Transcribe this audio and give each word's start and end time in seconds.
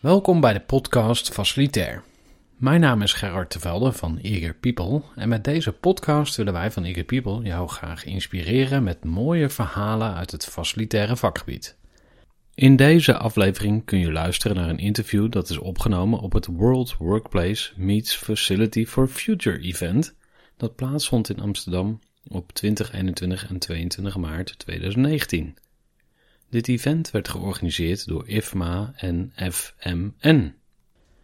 Welkom 0.00 0.40
bij 0.40 0.52
de 0.52 0.60
podcast 0.60 1.32
Facilitair. 1.32 2.02
Mijn 2.56 2.80
naam 2.80 3.02
is 3.02 3.12
Gerard 3.12 3.50
Tevelde 3.50 3.92
van 3.92 4.18
Eager 4.18 4.54
People 4.54 5.02
en 5.16 5.28
met 5.28 5.44
deze 5.44 5.72
podcast 5.72 6.36
willen 6.36 6.52
wij 6.52 6.70
van 6.70 6.84
Eager 6.84 7.04
People 7.04 7.42
jou 7.42 7.68
graag 7.68 8.04
inspireren 8.04 8.82
met 8.82 9.04
mooie 9.04 9.48
verhalen 9.48 10.14
uit 10.14 10.30
het 10.30 10.44
facilitaire 10.44 11.16
vakgebied. 11.16 11.76
In 12.54 12.76
deze 12.76 13.16
aflevering 13.16 13.84
kun 13.84 13.98
je 13.98 14.12
luisteren 14.12 14.56
naar 14.56 14.68
een 14.68 14.78
interview 14.78 15.30
dat 15.30 15.50
is 15.50 15.58
opgenomen 15.58 16.18
op 16.18 16.32
het 16.32 16.46
World 16.46 16.96
Workplace 16.98 17.72
Meets 17.76 18.16
Facility 18.16 18.86
for 18.86 19.08
Future 19.08 19.58
event 19.58 20.16
dat 20.56 20.76
plaatsvond 20.76 21.28
in 21.30 21.40
Amsterdam 21.40 22.00
op 22.28 22.52
20, 22.52 22.92
21 22.92 23.48
en 23.48 23.58
22 23.58 24.16
maart 24.16 24.58
2019. 24.58 25.56
Dit 26.50 26.68
event 26.68 27.10
werd 27.10 27.28
georganiseerd 27.28 28.06
door 28.06 28.28
IFMA 28.28 28.92
en 28.96 29.32
FMN. 29.50 30.54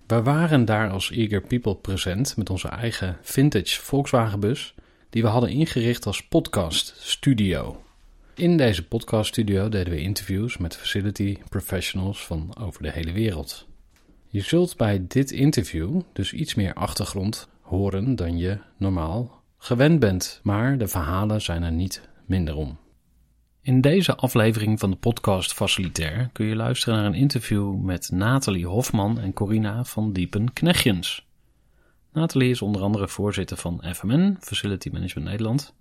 We 0.07 0.23
waren 0.23 0.65
daar 0.65 0.91
als 0.91 1.11
Eager 1.11 1.41
People 1.41 1.77
present 1.77 2.37
met 2.37 2.51
onze 2.51 2.69
eigen 2.69 3.19
vintage 3.23 3.81
Volkswagen 3.81 4.41
bus, 4.41 4.75
die 5.11 5.23
we 5.23 5.29
hadden 5.29 5.51
ingericht 5.51 6.07
als 6.07 6.27
podcast 6.27 6.95
studio. 6.99 7.83
In 8.35 8.57
deze 8.57 8.87
podcast 8.87 9.29
studio 9.29 9.69
deden 9.69 9.93
we 9.93 10.01
interviews 10.01 10.57
met 10.57 10.77
facility 10.77 11.39
professionals 11.49 12.27
van 12.27 12.57
over 12.61 12.83
de 12.83 12.91
hele 12.91 13.13
wereld. 13.13 13.67
Je 14.29 14.41
zult 14.41 14.77
bij 14.77 15.05
dit 15.09 15.31
interview 15.31 16.01
dus 16.13 16.33
iets 16.33 16.55
meer 16.55 16.75
achtergrond 16.75 17.49
horen 17.61 18.17
dan 18.17 18.39
je 18.39 18.59
normaal 18.77 19.43
gewend 19.59 20.01
bent, 20.01 20.41
maar 20.43 20.79
de 20.79 20.89
verhalen 20.89 21.43
zijn 21.43 21.63
er 21.63 21.73
niet 21.73 22.09
minder 22.27 22.57
om. 22.57 22.79
In 23.67 23.81
deze 23.81 24.17
aflevering 24.17 24.79
van 24.79 24.91
de 24.91 24.97
podcast 24.97 25.53
Facilitair 25.53 26.31
kun 26.33 26.47
je 26.47 26.57
luisteren 26.57 26.99
naar 26.99 27.07
een 27.07 27.15
interview 27.15 27.77
met 27.81 28.11
Nathalie 28.13 28.67
Hofman 28.67 29.19
en 29.21 29.33
Corina 29.33 29.85
van 29.85 30.13
Diepen 30.13 30.53
Knechtjens. 30.53 31.27
Nathalie 32.13 32.51
is 32.51 32.63
onder 32.63 32.83
andere 32.83 33.09
voorzitter 33.09 33.57
van 33.57 33.85
FMN, 33.95 34.37
Facility 34.41 34.89
Management 34.93 35.29
Nederland, 35.29 35.75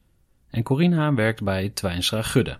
en 0.50 0.64
Corina 0.64 1.14
werkt 1.14 1.44
bij 1.44 1.70
Twijnstra 1.70 2.22
Gudde. 2.22 2.60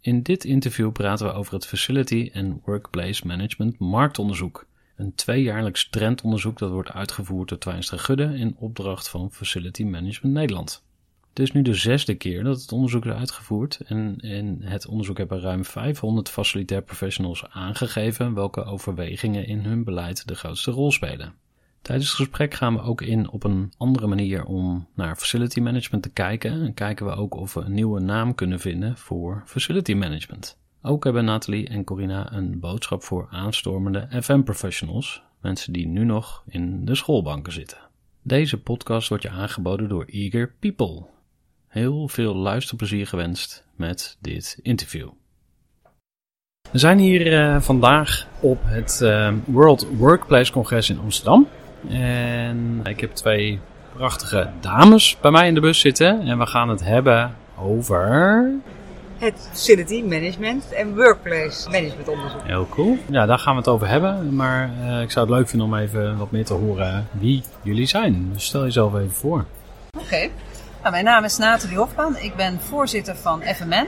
In 0.00 0.22
dit 0.22 0.44
interview 0.44 0.92
praten 0.92 1.26
we 1.26 1.32
over 1.32 1.54
het 1.54 1.66
Facility 1.66 2.30
and 2.34 2.60
Workplace 2.64 3.26
Management 3.26 3.78
Marktonderzoek, 3.78 4.66
een 4.96 5.14
tweejaarlijks 5.14 5.88
trendonderzoek 5.88 6.58
dat 6.58 6.70
wordt 6.70 6.92
uitgevoerd 6.92 7.48
door 7.48 7.58
Twijnstra 7.58 7.96
Gudde 7.96 8.34
in 8.36 8.56
opdracht 8.58 9.08
van 9.08 9.32
Facility 9.32 9.84
Management 9.84 10.34
Nederland. 10.34 10.84
Het 11.32 11.42
is 11.42 11.52
nu 11.52 11.62
de 11.62 11.74
zesde 11.74 12.14
keer 12.14 12.44
dat 12.44 12.60
het 12.60 12.72
onderzoek 12.72 13.04
is 13.04 13.12
uitgevoerd 13.12 13.80
en 13.86 14.18
in 14.20 14.58
het 14.62 14.86
onderzoek 14.86 15.18
hebben 15.18 15.40
ruim 15.40 15.64
500 15.64 16.28
facilitair 16.28 16.82
professionals 16.82 17.44
aangegeven 17.48 18.34
welke 18.34 18.64
overwegingen 18.64 19.46
in 19.46 19.58
hun 19.58 19.84
beleid 19.84 20.28
de 20.28 20.34
grootste 20.34 20.70
rol 20.70 20.92
spelen. 20.92 21.34
Tijdens 21.82 22.08
het 22.08 22.16
gesprek 22.16 22.54
gaan 22.54 22.74
we 22.74 22.82
ook 22.82 23.00
in 23.00 23.30
op 23.30 23.44
een 23.44 23.72
andere 23.76 24.06
manier 24.06 24.44
om 24.44 24.86
naar 24.94 25.16
facility 25.16 25.60
management 25.60 26.02
te 26.02 26.10
kijken 26.10 26.62
en 26.62 26.74
kijken 26.74 27.06
we 27.06 27.12
ook 27.12 27.34
of 27.34 27.54
we 27.54 27.60
een 27.60 27.74
nieuwe 27.74 28.00
naam 28.00 28.34
kunnen 28.34 28.60
vinden 28.60 28.96
voor 28.96 29.42
facility 29.46 29.94
management. 29.94 30.58
Ook 30.82 31.04
hebben 31.04 31.24
Nathalie 31.24 31.68
en 31.68 31.84
Corina 31.84 32.32
een 32.32 32.60
boodschap 32.60 33.02
voor 33.02 33.28
aanstormende 33.30 34.08
FM-professionals, 34.22 35.22
mensen 35.40 35.72
die 35.72 35.86
nu 35.86 36.04
nog 36.04 36.44
in 36.48 36.84
de 36.84 36.94
schoolbanken 36.94 37.52
zitten. 37.52 37.78
Deze 38.22 38.60
podcast 38.60 39.08
wordt 39.08 39.22
je 39.22 39.30
aangeboden 39.30 39.88
door 39.88 40.04
Eager 40.04 40.54
People. 40.58 41.10
Heel 41.72 42.08
veel 42.08 42.34
luisterplezier 42.34 43.06
gewenst 43.06 43.64
met 43.76 44.16
dit 44.20 44.58
interview. 44.62 45.08
We 46.70 46.78
zijn 46.78 46.98
hier 46.98 47.32
uh, 47.32 47.60
vandaag 47.60 48.26
op 48.40 48.58
het 48.62 49.00
uh, 49.02 49.32
World 49.44 49.86
Workplace 49.96 50.52
Congres 50.52 50.90
in 50.90 50.98
Amsterdam. 50.98 51.48
En 51.88 52.80
ik 52.84 53.00
heb 53.00 53.14
twee 53.14 53.58
prachtige 53.94 54.50
dames 54.60 55.16
bij 55.20 55.30
mij 55.30 55.46
in 55.48 55.54
de 55.54 55.60
bus 55.60 55.80
zitten. 55.80 56.20
En 56.20 56.38
we 56.38 56.46
gaan 56.46 56.68
het 56.68 56.84
hebben 56.84 57.36
over. 57.58 58.50
Het 59.16 59.48
facility 59.50 60.02
management 60.02 60.72
en 60.72 60.94
workplace 60.94 61.70
management 61.70 62.08
onderzoek. 62.08 62.42
Heel 62.44 62.66
cool. 62.68 62.98
Ja, 63.10 63.26
daar 63.26 63.38
gaan 63.38 63.52
we 63.52 63.58
het 63.58 63.68
over 63.68 63.88
hebben. 63.88 64.34
Maar 64.34 64.70
uh, 64.80 65.00
ik 65.00 65.10
zou 65.10 65.26
het 65.26 65.36
leuk 65.36 65.48
vinden 65.48 65.66
om 65.66 65.74
even 65.74 66.16
wat 66.16 66.30
meer 66.30 66.44
te 66.44 66.54
horen 66.54 67.06
wie 67.10 67.42
jullie 67.62 67.86
zijn. 67.86 68.30
Dus 68.32 68.44
stel 68.44 68.62
jezelf 68.62 68.94
even 68.94 69.12
voor. 69.12 69.44
Oké. 69.90 70.04
Okay. 70.04 70.30
Nou, 70.82 70.94
mijn 70.94 71.04
naam 71.04 71.24
is 71.24 71.36
Nathalie 71.38 71.76
Hofman. 71.76 72.16
Ik 72.16 72.36
ben 72.36 72.60
voorzitter 72.60 73.16
van 73.16 73.42
FMN. 73.42 73.86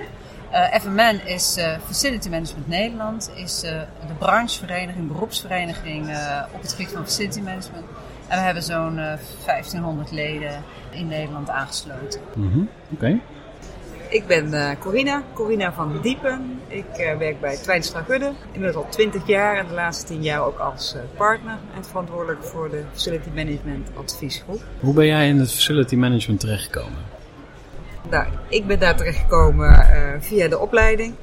Uh, 0.53 0.75
FMN 0.81 1.21
is 1.25 1.59
uh, 1.59 1.77
Facility 1.87 2.29
Management 2.29 2.69
Nederland, 2.69 3.31
is 3.35 3.65
uh, 3.65 3.71
de 4.07 4.15
branchevereniging, 4.19 5.09
beroepsvereniging 5.09 6.09
op 6.53 6.63
het 6.63 6.71
gebied 6.71 6.93
van 6.93 7.05
facility 7.05 7.41
management. 7.41 7.85
En 8.29 8.39
we 8.39 8.45
hebben 8.45 8.63
zo'n 8.63 8.95
1500 8.95 10.11
leden 10.11 10.63
in 10.91 11.07
Nederland 11.07 11.51
aangesloten. 11.51 12.21
-hmm. 12.33 12.69
Oké. 12.93 13.05
Okay. 13.05 13.21
Ik 14.15 14.27
ben 14.27 14.79
Corina, 14.79 15.23
Corina 15.33 15.73
van 15.73 16.01
Diepen. 16.03 16.61
Ik 16.69 16.85
werk 17.19 17.41
bij 17.41 17.57
Twijnstra 17.57 18.03
Gudde. 18.03 18.33
Inmiddels 18.53 18.85
al 18.85 18.91
20 18.91 19.27
jaar 19.27 19.57
en 19.57 19.67
de 19.67 19.75
laatste 19.75 20.07
10 20.07 20.23
jaar 20.23 20.45
ook 20.47 20.59
als 20.59 20.97
partner 21.17 21.59
en 21.77 21.85
verantwoordelijk 21.85 22.45
voor 22.45 22.71
de 22.71 22.83
Facility 22.93 23.29
Management 23.35 23.89
Adviesgroep. 23.97 24.61
Hoe 24.81 24.95
ben 24.95 25.07
jij 25.07 25.29
in 25.29 25.39
het 25.39 25.53
Facility 25.53 25.97
Management 25.97 26.41
terechtgekomen? 26.41 26.99
Nou, 28.11 28.27
ik 28.49 28.67
ben 28.67 28.79
daar 28.79 28.97
terechtgekomen 28.97 29.87
via 30.21 30.49
de 30.49 30.59
opleiding. 30.59 31.15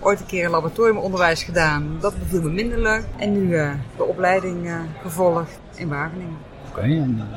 Ooit 0.00 0.20
een 0.20 0.26
keer 0.26 0.44
een 0.44 0.50
laboratoriumonderwijs 0.50 1.42
gedaan. 1.42 1.96
Dat 2.00 2.18
beviel 2.18 2.42
me 2.42 2.50
minder 2.50 2.78
leuk. 2.78 3.04
En 3.16 3.32
nu 3.32 3.50
de 3.96 4.04
opleiding 4.04 4.70
gevolgd 5.02 5.58
in 5.74 5.88
Wageningen. 5.88 6.47
Oké, 6.78 6.86
okay, 6.86 6.98
en 6.98 7.28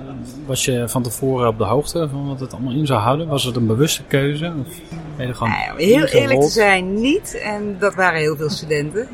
was 0.46 0.66
je 0.66 0.90
van 0.90 1.04
tevoren 1.04 1.48
op 1.48 1.58
de 1.58 1.64
hoogte 1.64 2.08
van 2.10 2.28
wat 2.28 2.40
het 2.40 2.54
allemaal 2.54 2.74
in 2.74 2.86
zou 2.86 3.00
houden? 3.00 3.28
Was 3.28 3.44
het 3.44 3.56
een 3.56 3.68
bewuste 3.68 4.04
keuze? 4.04 4.54
Of 4.60 4.76
ben 5.18 5.28
je 5.28 5.34
gewoon 5.34 5.54
nou, 5.54 5.84
heel 5.84 6.06
eerlijk 6.06 6.42
te 6.42 6.50
zijn, 6.50 7.02
niet. 7.02 7.40
En 7.44 7.76
dat 7.80 7.96
waren 7.96 8.20
heel 8.20 8.36
veel 8.36 8.50
studenten. 8.50 9.08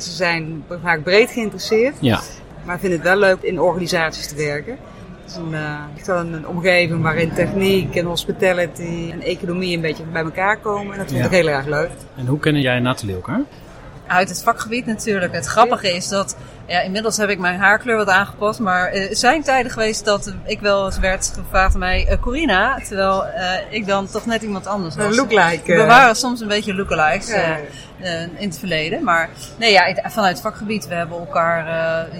ze 0.00 0.10
zijn 0.10 0.64
vaak 0.82 1.02
breed 1.02 1.30
geïnteresseerd. 1.30 1.94
Ja. 2.00 2.20
Maar 2.64 2.78
vinden 2.78 2.98
het 2.98 3.08
wel 3.08 3.18
leuk 3.18 3.42
in 3.42 3.60
organisaties 3.60 4.28
te 4.28 4.36
werken. 4.36 4.78
Het 5.22 5.30
is 5.30 5.36
een, 5.36 5.50
uh, 5.50 6.22
een, 6.22 6.32
een 6.32 6.46
omgeving 6.46 7.02
waarin 7.02 7.32
techniek 7.32 7.96
en 7.96 8.04
hospitality 8.04 9.10
en 9.12 9.20
economie 9.20 9.74
een 9.74 9.80
beetje 9.80 10.04
bij 10.12 10.22
elkaar 10.22 10.58
komen. 10.58 10.92
En 10.92 10.98
dat 10.98 11.12
vind 11.12 11.24
ik 11.24 11.30
heel 11.30 11.48
erg 11.48 11.66
leuk. 11.66 11.90
En 12.16 12.26
hoe 12.26 12.38
kennen 12.38 12.62
jij 12.62 12.80
Nathalie 12.80 13.14
elkaar? 13.14 13.40
Uit 14.08 14.28
het 14.28 14.42
vakgebied 14.42 14.86
natuurlijk. 14.86 15.32
Het 15.32 15.46
grappige 15.46 15.94
is 15.94 16.08
dat, 16.08 16.36
ja, 16.66 16.80
inmiddels 16.80 17.16
heb 17.16 17.28
ik 17.28 17.38
mijn 17.38 17.58
haarkleur 17.58 17.96
wat 17.96 18.08
aangepast. 18.08 18.58
Maar 18.58 18.92
er 18.92 19.16
zijn 19.16 19.42
tijden 19.42 19.72
geweest 19.72 20.04
dat 20.04 20.34
ik 20.44 20.60
wel 20.60 20.86
eens 20.86 20.98
werd 20.98 21.32
gevraagd 21.34 21.74
aan 21.74 21.80
mij, 21.80 22.06
uh, 22.10 22.20
Corina. 22.20 22.78
Terwijl 22.86 23.24
uh, 23.24 23.52
ik 23.70 23.86
dan 23.86 24.06
toch 24.06 24.26
net 24.26 24.42
iemand 24.42 24.66
anders 24.66 24.96
was. 24.96 25.16
Lookalike. 25.16 25.76
We 25.76 25.84
waren 25.84 26.16
soms 26.16 26.40
een 26.40 26.48
beetje 26.48 26.74
lookalikes. 26.74 27.30
In 28.38 28.48
het 28.48 28.58
verleden. 28.58 29.04
Maar 29.04 29.28
nee, 29.56 29.72
ja, 29.72 29.94
vanuit 30.04 30.32
het 30.32 30.40
vakgebied. 30.40 30.88
We 30.88 30.94
hebben 30.94 31.18
elkaar 31.18 31.66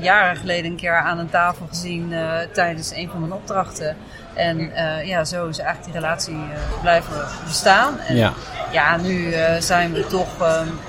jaren 0.01 0.37
geleden 0.37 0.71
een 0.71 0.77
keer 0.77 0.97
aan 0.97 1.19
een 1.19 1.31
tafel 1.31 1.67
gezien 1.69 2.13
tijdens 2.53 2.93
een 2.95 3.09
van 3.11 3.21
mijn 3.21 3.33
opdrachten. 3.33 3.97
En 4.39 4.61
uh, 4.61 5.07
ja, 5.07 5.25
zo 5.25 5.47
is 5.47 5.59
eigenlijk 5.59 5.93
die 5.93 6.03
relatie 6.03 6.37
blijven 6.81 7.13
bestaan. 7.47 7.99
En 7.99 8.17
ja. 8.17 8.33
ja, 8.73 8.97
nu 8.97 9.35
zijn 9.59 9.93
we 9.93 10.07
toch 10.07 10.29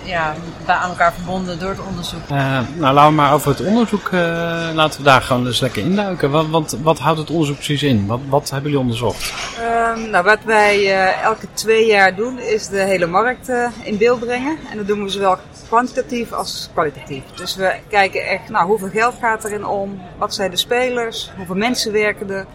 ja, 0.04 0.34
aan 0.66 0.90
elkaar 0.90 1.14
verbonden 1.14 1.60
door 1.60 1.70
het 1.70 1.86
onderzoek. 1.88 2.30
nou, 2.30 2.66
laten 2.78 3.06
we 3.06 3.12
maar 3.12 3.34
over 3.34 3.50
het 3.50 3.62
onderzoek, 3.62 4.10
laten 4.74 5.00
we 5.00 5.06
daar 5.06 5.22
gewoon 5.22 5.48
eens 5.48 5.60
lekker 5.60 5.84
induiken. 5.84 6.32
Wat, 6.32 6.48
wat, 6.48 6.78
wat 6.82 7.00
houdt 7.00 7.20
het 7.20 7.30
onderzoek 7.30 7.56
precies 7.56 7.84
in? 7.84 8.08
Wat, 8.08 8.20
wat 8.30 8.50
hebben 8.50 8.72
jullie 8.72 8.86
onderzocht? 8.86 9.34
Um, 9.96 10.10
nou, 10.10 10.24
wat 10.24 10.44
wij 10.46 10.94
elke 11.24 11.48
twee 11.54 11.86
jaar 11.86 12.16
doen, 12.16 12.40
is 12.40 12.68
de 12.68 12.82
hele 12.82 13.06
markt 13.06 13.52
in 13.84 13.98
beeld 13.98 14.20
brengen. 14.20 14.58
En 14.72 14.78
dat 14.78 14.88
doen 14.88 15.04
we 15.04 15.10
zowel 15.10 15.38
kwantitatief 15.68 16.32
als 16.32 16.70
kwalitatief. 16.74 17.24
Dus 17.36 17.56
we 17.56 17.76
kijken 17.88 18.28
echt, 18.28 18.50
nou, 18.50 18.68
hoeveel 18.68 18.90
geld 18.90 19.16
gaat 19.22 19.44
erin 19.44 19.66
om? 19.66 20.02
Wat 20.18 20.34
zijn 20.34 20.52
de 20.52 20.58
spelers? 20.58 21.32
Hoeveel 21.38 21.56
mensen 21.56 21.92
werken 21.92 22.30
er? 22.30 22.46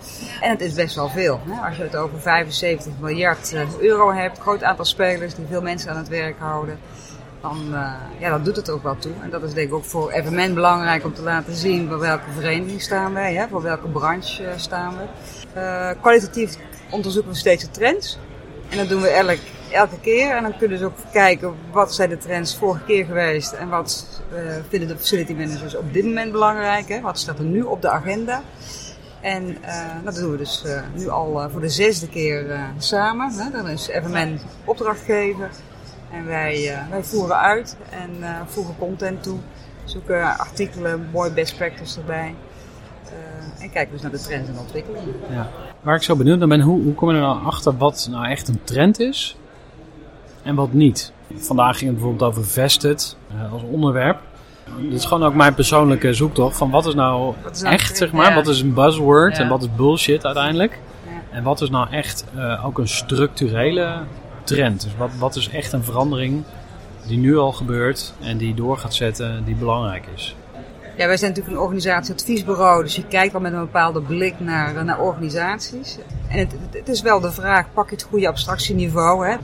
En 0.41 0.51
het 0.51 0.61
is 0.61 0.75
best 0.85 0.97
wel 0.97 1.09
veel. 1.09 1.41
Hè? 1.49 1.67
Als 1.67 1.77
je 1.77 1.83
het 1.83 1.97
over 1.97 2.21
75 2.21 2.93
miljard 3.01 3.55
euro 3.81 4.13
hebt, 4.13 4.39
groot 4.39 4.63
aantal 4.63 4.85
spelers 4.85 5.35
die 5.35 5.45
veel 5.49 5.63
mensen 5.63 5.91
aan 5.91 5.97
het 5.97 6.09
werk 6.09 6.39
houden. 6.39 6.79
Dan, 7.41 7.59
uh, 7.71 7.93
ja, 8.19 8.31
dat 8.31 8.45
doet 8.45 8.57
het 8.57 8.71
ook 8.71 8.83
wel 8.83 8.97
toe. 8.97 9.13
En 9.23 9.31
dat 9.31 9.43
is 9.43 9.53
denk 9.53 9.69
ik 9.69 9.75
ook 9.75 9.85
voor 9.85 10.13
FMN 10.25 10.55
belangrijk 10.55 11.05
om 11.05 11.15
te 11.15 11.23
laten 11.23 11.55
zien 11.55 11.89
voor 11.89 11.99
welke 11.99 12.31
vereniging 12.35 12.83
staan 12.83 13.15
wij, 13.15 13.35
hè? 13.35 13.49
voor 13.49 13.63
welke 13.63 13.89
branche 13.89 14.43
uh, 14.43 14.49
staan 14.57 14.95
we. 14.97 15.05
Uh, 15.61 15.91
kwalitatief 16.01 16.57
onderzoeken 16.91 17.31
we 17.31 17.37
steeds 17.37 17.65
de 17.65 17.71
trends. 17.71 18.19
En 18.69 18.77
dat 18.77 18.89
doen 18.89 19.01
we 19.01 19.09
elk 19.09 19.39
elke 19.71 20.01
keer. 20.01 20.31
En 20.31 20.43
dan 20.43 20.57
kunnen 20.57 20.79
ze 20.79 20.85
ook 20.85 20.99
kijken 21.13 21.55
wat 21.73 21.95
zijn 21.95 22.09
de 22.09 22.19
trends 22.19 22.57
vorige 22.57 22.85
keer 22.85 23.05
geweest 23.05 23.53
en 23.53 23.69
wat 23.69 24.07
vinden 24.69 24.89
de 24.89 24.97
facility 24.97 25.33
managers 25.33 25.77
op 25.77 25.93
dit 25.93 26.05
moment 26.05 26.33
belangrijk. 26.33 26.89
Hè? 26.89 27.01
Wat 27.01 27.19
staat 27.19 27.39
er 27.39 27.45
nu 27.45 27.63
op 27.63 27.83
de 27.83 27.91
agenda? 27.91 28.43
En 29.25 29.57
uh, 29.65 30.05
dat 30.05 30.15
doen 30.15 30.31
we 30.31 30.37
dus 30.37 30.63
uh, 30.67 30.81
nu 30.95 31.09
al 31.09 31.51
voor 31.51 31.61
de 31.61 31.69
zesde 31.69 32.09
keer 32.09 32.61
samen. 32.79 33.31
Hè? 33.33 33.51
Dan 33.51 33.69
is 33.69 33.91
FMN 34.03 34.39
opdrachtgever 34.65 35.51
en 36.13 36.27
wij, 36.27 36.79
wij 36.91 37.03
voeren 37.03 37.39
uit 37.39 37.77
en 37.91 38.11
voegen 38.47 38.77
content 38.79 39.23
toe. 39.23 39.39
zoeken 39.85 40.39
artikelen, 40.39 41.09
mooi 41.13 41.31
best 41.31 41.57
practice 41.57 42.01
erbij. 42.01 42.35
En 43.61 43.71
kijken 43.71 43.93
dus 43.93 44.03
naar 44.03 44.11
de 44.11 44.21
trends 44.21 44.49
en 44.49 44.59
ontwikkelingen. 44.59 45.15
Ja. 45.31 45.49
Waar 45.81 45.97
ik 45.97 46.03
zo 46.03 46.17
benieuwd 46.17 46.39
naar 46.39 46.49
ben, 46.49 46.61
hoe, 46.61 46.83
hoe 46.83 46.95
kom 46.95 47.09
je 47.09 47.15
er 47.15 47.21
nou 47.21 47.45
achter 47.45 47.77
wat 47.77 48.09
nou 48.11 48.27
echt 48.27 48.49
een 48.49 48.61
trend 48.65 49.01
is 49.01 49.37
en 50.43 50.55
wat 50.55 50.73
niet? 50.73 51.13
Vandaag 51.35 51.79
ging 51.79 51.91
het 51.91 52.01
bijvoorbeeld 52.01 52.31
over 52.31 52.45
vested 52.45 53.17
als 53.53 53.63
onderwerp. 53.63 54.21
Dit 54.79 54.93
is 54.93 55.05
gewoon 55.05 55.29
ook 55.29 55.35
mijn 55.35 55.55
persoonlijke 55.55 56.15
zoektocht 56.15 56.57
van 56.57 56.71
wat 56.71 56.87
is 56.87 56.95
nou, 56.95 57.35
wat 57.43 57.55
is 57.55 57.63
nou 57.63 57.75
echt, 57.75 57.97
zeg 57.97 58.13
maar. 58.13 58.29
Ja. 58.29 58.35
Wat 58.35 58.49
is 58.49 58.61
een 58.61 58.75
buzzword 58.75 59.37
ja. 59.37 59.43
en 59.43 59.49
wat 59.49 59.63
is 59.63 59.75
bullshit 59.77 60.25
uiteindelijk. 60.25 60.79
En 61.31 61.43
wat 61.43 61.61
is 61.61 61.71
nou 61.71 61.91
echt 61.91 62.25
uh, 62.37 62.67
ook 62.67 62.79
een 62.79 62.89
structurele 62.89 63.99
trend. 64.45 64.83
Dus 64.83 64.97
wat, 64.97 65.11
wat 65.19 65.37
is 65.37 65.49
echt 65.49 65.73
een 65.73 65.85
verandering 65.85 66.43
die 67.07 67.19
nu 67.19 67.39
al 67.39 67.53
gebeurt 67.53 68.15
en 68.21 68.37
die 68.37 68.55
door 68.55 68.79
gaat 68.79 68.95
zetten, 68.95 69.45
die 69.45 69.55
belangrijk 69.55 70.07
is. 70.15 70.37
Ja, 70.97 71.07
wij 71.07 71.17
zijn 71.17 71.31
natuurlijk 71.31 71.57
een 71.57 71.63
organisatieadviesbureau, 71.63 72.83
dus 72.83 72.97
je 72.97 73.07
kijkt 73.07 73.33
wel 73.33 73.41
met 73.41 73.53
een 73.53 73.59
bepaalde 73.59 74.01
blik 74.01 74.35
naar, 74.39 74.85
naar 74.85 75.01
organisaties. 75.01 75.99
En 76.29 76.39
het, 76.39 76.55
het 76.71 76.89
is 76.89 77.03
wel 77.03 77.21
de 77.21 77.33
vraag, 77.33 77.67
pak 77.73 77.89
je 77.89 77.95
het 77.95 78.07
goede 78.11 78.29
abstractieniveau, 78.29 79.27
hè? 79.27 79.37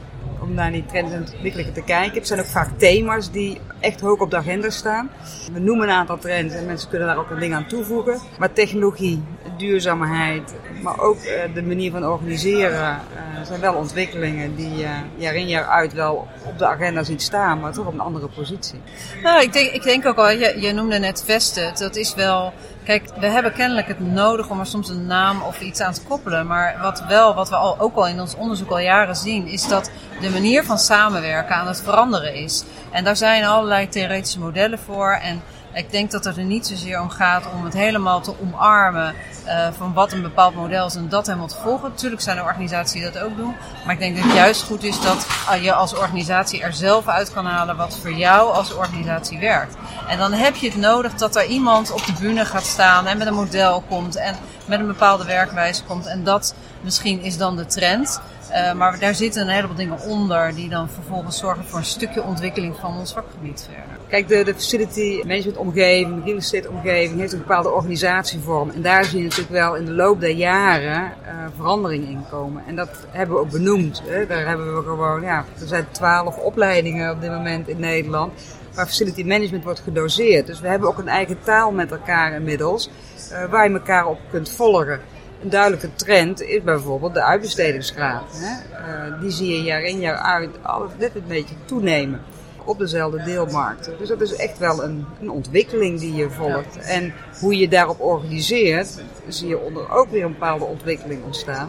Om 0.51 0.57
naar 0.57 0.73
die 0.73 0.87
trends 0.87 1.13
en 1.13 1.21
ontwikkelingen 1.21 1.73
te 1.73 1.83
kijken. 1.83 2.15
Het 2.15 2.27
zijn 2.27 2.41
ook 2.41 2.47
vaak 2.47 2.69
thema's 2.79 3.31
die 3.31 3.61
echt 3.81 4.01
hoog 4.01 4.21
op 4.21 4.31
de 4.31 4.37
agenda 4.37 4.71
staan. 4.71 5.11
We 5.53 5.61
noemen 5.61 5.89
een 5.89 5.95
aantal 5.95 6.19
trends 6.19 6.55
en 6.55 6.67
mensen 6.67 6.89
kunnen 6.89 7.09
daar 7.09 7.19
ook 7.19 7.31
een 7.31 7.39
ding 7.39 7.55
aan 7.55 7.67
toevoegen. 7.67 8.19
Maar 8.39 8.53
technologie, 8.53 9.23
duurzaamheid, 9.57 10.55
maar 10.83 11.01
ook 11.01 11.17
uh, 11.17 11.55
de 11.55 11.63
manier 11.63 11.91
van 11.91 12.07
organiseren 12.07 13.01
uh, 13.41 13.47
zijn 13.47 13.61
wel 13.61 13.75
ontwikkelingen 13.75 14.57
die 14.57 14.83
uh, 14.83 14.91
jaar 15.17 15.35
in 15.35 15.49
jaar 15.49 15.67
uit 15.67 15.93
wel 15.93 16.29
op 16.45 16.59
de 16.59 16.67
agenda 16.67 17.03
ziet 17.03 17.23
staan, 17.23 17.61
maar 17.61 17.73
toch 17.73 17.87
op 17.87 17.93
een 17.93 18.01
andere 18.01 18.29
positie. 18.29 18.81
Nou, 19.23 19.43
ik 19.43 19.53
denk, 19.53 19.71
ik 19.71 19.83
denk 19.83 20.07
ook 20.07 20.17
al, 20.17 20.31
je, 20.31 20.61
je 20.61 20.73
noemde 20.73 20.99
net 20.99 21.23
Vesten, 21.25 21.73
dat 21.79 21.97
is 21.97 22.15
wel 22.15 22.53
Kijk, 22.85 23.11
we 23.21 23.27
hebben 23.27 23.53
kennelijk 23.53 23.89
het 23.89 24.01
nodig 24.01 24.51
om 24.51 24.61
er 24.61 24.67
soms 24.67 24.89
een 24.89 25.07
naam 25.07 25.43
of 25.43 25.61
iets 25.61 25.81
aan 25.81 25.93
te 25.93 26.03
koppelen. 26.03 26.47
Maar 26.47 26.79
wat 26.83 27.05
wel, 27.09 27.35
wat 27.35 27.49
we 27.49 27.57
al, 27.57 27.79
ook 27.79 27.97
al 27.97 28.07
in 28.07 28.21
ons 28.21 28.35
onderzoek 28.35 28.71
al 28.71 28.79
jaren 28.79 29.17
zien, 29.17 29.47
is 29.47 29.69
dat 29.69 29.91
de 30.21 30.31
manier 30.31 30.65
van 30.65 30.79
samenwerken 30.79 31.55
aan 31.55 31.67
het 31.67 31.83
veranderen 31.83 32.35
is. 32.35 32.65
En 32.91 33.05
daar 33.05 33.17
zijn 33.17 33.45
allerlei 33.45 33.89
theoretische 33.89 34.39
modellen 34.39 34.79
voor. 34.79 35.13
En 35.23 35.43
ik 35.73 35.91
denk 35.91 36.11
dat 36.11 36.25
het 36.25 36.37
er 36.37 36.45
niet 36.45 36.67
zozeer 36.67 37.01
om 37.01 37.11
gaat 37.11 37.45
om 37.55 37.65
het 37.65 37.73
helemaal 37.73 38.21
te 38.21 38.35
omarmen 38.41 39.15
uh, 39.47 39.69
van 39.77 39.93
wat 39.93 40.13
een 40.13 40.23
bepaald 40.23 40.55
model 40.55 40.87
is 40.87 40.95
en 40.95 41.09
dat 41.09 41.27
helemaal 41.27 41.49
te 41.49 41.57
volgen. 41.63 41.89
Natuurlijk 41.89 42.23
zijn 42.23 42.37
er 42.37 42.45
organisaties 42.45 42.93
die 42.93 43.13
dat 43.13 43.23
ook 43.23 43.37
doen. 43.37 43.55
Maar 43.85 43.95
ik 43.95 44.01
denk 44.01 44.17
dat 44.17 44.25
het 44.25 44.35
juist 44.35 44.63
goed 44.63 44.83
is 44.83 45.01
dat 45.01 45.27
je 45.61 45.73
als 45.73 45.95
organisatie 45.95 46.63
er 46.63 46.73
zelf 46.73 47.09
uit 47.09 47.33
kan 47.33 47.47
halen 47.47 47.77
wat 47.77 47.99
voor 47.99 48.13
jou 48.13 48.53
als 48.53 48.75
organisatie 48.75 49.39
werkt. 49.39 49.75
En 50.09 50.19
dan 50.19 50.33
heb 50.33 50.55
je 50.55 50.69
het 50.69 50.79
nodig 50.79 51.15
dat 51.15 51.37
er 51.37 51.47
iemand 51.47 51.93
op 51.93 52.05
de 52.05 52.13
bühne 52.13 52.45
gaat 52.45 52.67
staan 52.67 53.07
en 53.07 53.19
met 53.19 53.27
een 53.27 53.35
model 53.35 53.83
komt 53.89 54.17
en 54.17 54.37
met 54.65 54.81
een 54.81 54.87
bepaalde 54.87 55.25
werkwijze 55.25 55.85
komt. 55.85 56.07
En 56.07 56.25
dat 56.25 56.55
misschien 56.81 57.23
is 57.23 57.37
dan 57.37 57.57
de 57.57 57.67
trend. 57.67 58.21
Uh, 58.51 58.73
maar 58.73 58.99
daar 58.99 59.15
zitten 59.15 59.43
een 59.43 59.49
heleboel 59.49 59.77
dingen 59.77 60.01
onder 60.01 60.55
die 60.55 60.69
dan 60.69 60.89
vervolgens 60.89 61.39
zorgen 61.39 61.65
voor 61.65 61.79
een 61.79 61.85
stukje 61.85 62.23
ontwikkeling 62.23 62.77
van 62.77 62.99
ons 62.99 63.13
vakgebied 63.13 63.69
verder. 63.69 63.99
Kijk, 64.09 64.29
de, 64.29 64.45
de 64.45 64.55
facility 64.55 65.21
management 65.27 65.57
omgeving, 65.57 66.17
de 66.17 66.25
real 66.25 66.37
estate 66.37 66.71
omgeving 66.71 67.21
heeft 67.21 67.33
een 67.33 67.39
bepaalde 67.39 67.71
organisatievorm. 67.71 68.71
En 68.71 68.83
daar 68.83 69.05
zie 69.05 69.19
je 69.19 69.25
natuurlijk 69.25 69.51
wel 69.51 69.77
in 69.77 69.85
de 69.85 69.93
loop 69.93 70.21
der 70.21 70.31
jaren 70.31 71.03
uh, 71.03 71.45
verandering 71.57 72.09
in 72.09 72.25
komen. 72.31 72.63
En 72.67 72.77
dat 72.77 72.91
hebben 73.11 73.37
we 73.37 73.43
ook 73.43 73.51
benoemd. 73.51 74.03
Hè. 74.07 74.27
Daar 74.27 74.47
hebben 74.47 74.77
we 74.77 74.83
gewoon, 74.83 75.23
ja, 75.23 75.45
er 75.61 75.67
zijn 75.67 75.87
twaalf 75.91 76.37
opleidingen 76.37 77.11
op 77.11 77.21
dit 77.21 77.31
moment 77.31 77.69
in 77.69 77.81
Nederland 77.81 78.33
waar 78.75 78.87
facility 78.87 79.25
management 79.25 79.65
wordt 79.65 79.81
gedoseerd. 79.81 80.47
Dus 80.47 80.61
we 80.61 80.69
hebben 80.69 80.89
ook 80.89 80.99
een 80.99 81.09
eigen 81.09 81.39
taal 81.43 81.73
met 81.73 81.91
elkaar 81.91 82.33
inmiddels, 82.33 82.91
uh, 83.33 83.45
waar 83.45 83.69
je 83.69 83.75
elkaar 83.75 84.07
op 84.07 84.19
kunt 84.31 84.51
volgen. 84.51 85.01
Een 85.43 85.51
duidelijke 85.51 85.95
trend 85.95 86.43
is 86.43 86.63
bijvoorbeeld 86.63 87.15
de 87.15 87.23
uitbestedingsgraad. 87.23 88.25
Hè? 88.33 88.79
Uh, 89.09 89.21
die 89.21 89.31
zie 89.31 89.49
je 89.49 89.63
jaar 89.63 89.83
in 89.83 90.01
jaar 90.01 90.17
uit 90.17 90.51
alles 90.63 90.91
net 90.99 91.15
een 91.15 91.25
beetje 91.29 91.55
toenemen 91.65 92.21
op 92.65 92.79
dezelfde 92.79 93.23
deelmarkten. 93.23 93.99
Dus 93.99 94.09
dat 94.09 94.21
is 94.21 94.37
echt 94.37 94.59
wel 94.59 94.85
een, 94.85 95.07
een 95.21 95.31
ontwikkeling 95.31 96.01
die 96.01 96.15
je 96.15 96.31
volgt. 96.31 96.77
En 96.77 97.13
hoe 97.41 97.57
je 97.57 97.69
daarop 97.69 98.01
organiseert, 98.01 99.03
zie 99.29 99.49
je 99.49 99.59
onder 99.59 99.91
ook 99.91 100.11
weer 100.11 100.25
een 100.25 100.33
bepaalde 100.33 100.65
ontwikkeling 100.65 101.25
ontstaan. 101.25 101.69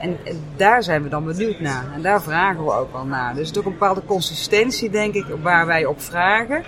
En, 0.00 0.16
en, 0.24 0.44
daar 0.56 0.82
zijn 0.82 1.02
we 1.02 1.08
dan 1.08 1.24
benieuwd 1.24 1.60
naar. 1.60 1.84
En 1.94 2.02
daar 2.02 2.22
vragen 2.22 2.64
we 2.64 2.72
ook 2.72 2.92
wel 2.92 3.04
naar. 3.04 3.34
Dus 3.34 3.46
het 3.46 3.56
is 3.56 3.62
ook 3.62 3.66
een 3.66 3.78
bepaalde 3.78 4.04
consistentie, 4.04 4.90
denk 4.90 5.14
ik, 5.14 5.24
waar 5.42 5.66
wij 5.66 5.84
op 5.84 6.00
vragen. 6.00 6.64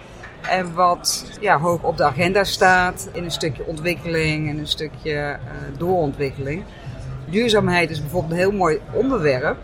En 0.49 0.75
wat 0.75 1.27
ja, 1.41 1.59
hoog 1.59 1.83
op 1.83 1.97
de 1.97 2.05
agenda 2.05 2.45
staat 2.45 3.09
in 3.13 3.25
een 3.25 3.31
stukje 3.31 3.67
ontwikkeling 3.67 4.49
en 4.49 4.59
een 4.59 4.67
stukje 4.67 5.13
uh, 5.13 5.79
doorontwikkeling. 5.79 6.65
Duurzaamheid 7.27 7.91
is 7.91 8.01
bijvoorbeeld 8.01 8.33
een 8.33 8.39
heel 8.39 8.53
mooi 8.53 8.81
onderwerp. 8.93 9.57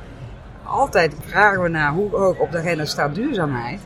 Altijd 0.64 1.14
vragen 1.26 1.62
we 1.62 1.68
naar 1.68 1.92
hoe 1.92 2.10
hoog 2.10 2.38
op 2.38 2.52
de 2.52 2.58
agenda 2.58 2.84
staat 2.84 3.14
duurzaamheid. 3.14 3.80